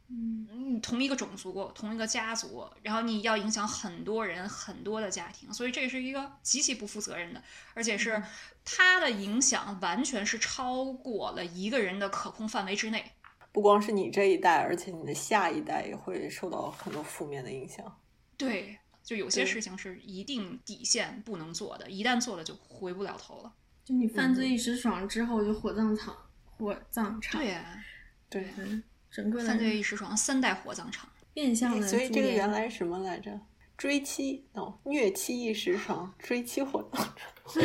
[0.10, 7.44] 嗯，嗯，同一个种族，同一个家族，然后你要影响很多人、很多的家庭，所以这是一个极其不负责任的，
[7.74, 8.24] 而且是
[8.64, 13.12] 它的影响完全是超过了一个人的可控范围之内。
[13.52, 18.00] 不光是你这一代，而且你的下一代也会受到很多负面的影响。
[18.38, 23.52] 对，就有些事情是一定底线不能做的，一旦做了就回不了头了。
[23.84, 26.16] 就你犯罪一时爽之后，就火葬场，
[26.58, 27.84] 火葬场，对呀，
[28.30, 28.82] 对，对，
[29.12, 31.10] 整个的犯罪一时爽，三代火葬场。
[31.34, 33.40] 变相的，所以这个原来什么来着？
[33.78, 37.28] 追妻哦，虐妻一时爽，追妻火葬场。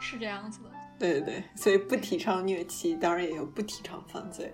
[0.00, 0.70] 是这样子的。
[0.98, 4.52] 对对对，所以不提倡虐妻，当然也有不提倡犯罪。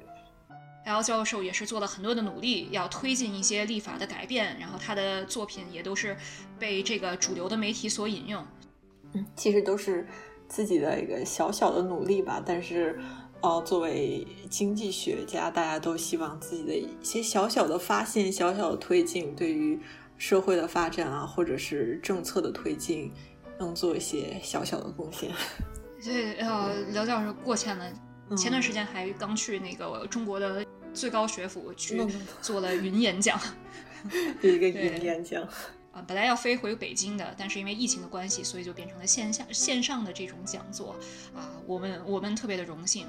[0.85, 6.17] 然后教授也是做了很多的努力，要推进一些立法的改变，然后他的作品也都是
[6.59, 8.47] 被这个主流的媒体所引用。
[9.15, 10.07] 嗯，其实都是
[10.49, 12.43] 自己的一个小小的努力吧。
[12.45, 12.99] 但是，
[13.41, 19.79] 呃，作为经济学家，大家都希望自己的一些小小的发现、小小的推进，对于
[20.17, 23.13] 社会的发展啊，或者是政策的推进，
[23.59, 25.31] 能做一些小小的贡献。
[26.01, 27.89] 所以呃，刘教授过谦了。
[27.91, 30.63] 嗯前段时间还刚去那个中国的
[30.93, 33.41] 最高学府去嗯 做了云演讲。
[34.43, 35.43] 有一个云演讲，
[35.93, 40.95] 啊，本来要飞回北京的，但是因为疫情的关系，所以就变成了线下线上的这种讲座
[41.35, 41.49] 啊。
[41.67, 43.07] 我们我们特别的荣幸，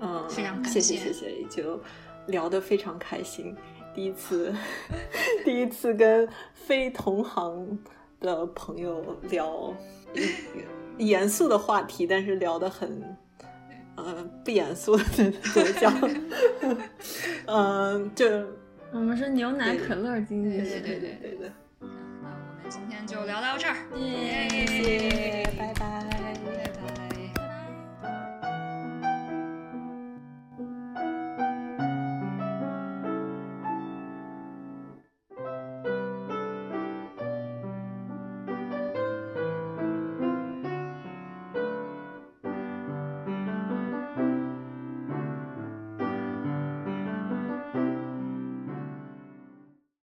[0.00, 1.80] 嗯，非常感谢谢谢谢谢，就
[2.26, 3.54] 聊得非常开心。
[3.94, 4.54] 第一次，
[5.44, 7.78] 第一次跟非同行
[8.20, 9.74] 的朋友聊
[10.98, 13.16] 严肃的话题，但是聊得很，
[13.96, 15.92] 呃，不严肃的怎么讲？
[17.46, 18.26] 嗯， 就
[18.92, 21.52] 我们是牛奶可乐经济学，对对对对的。
[21.80, 26.17] 那我们今天就聊到这儿，耶谢谢，拜拜。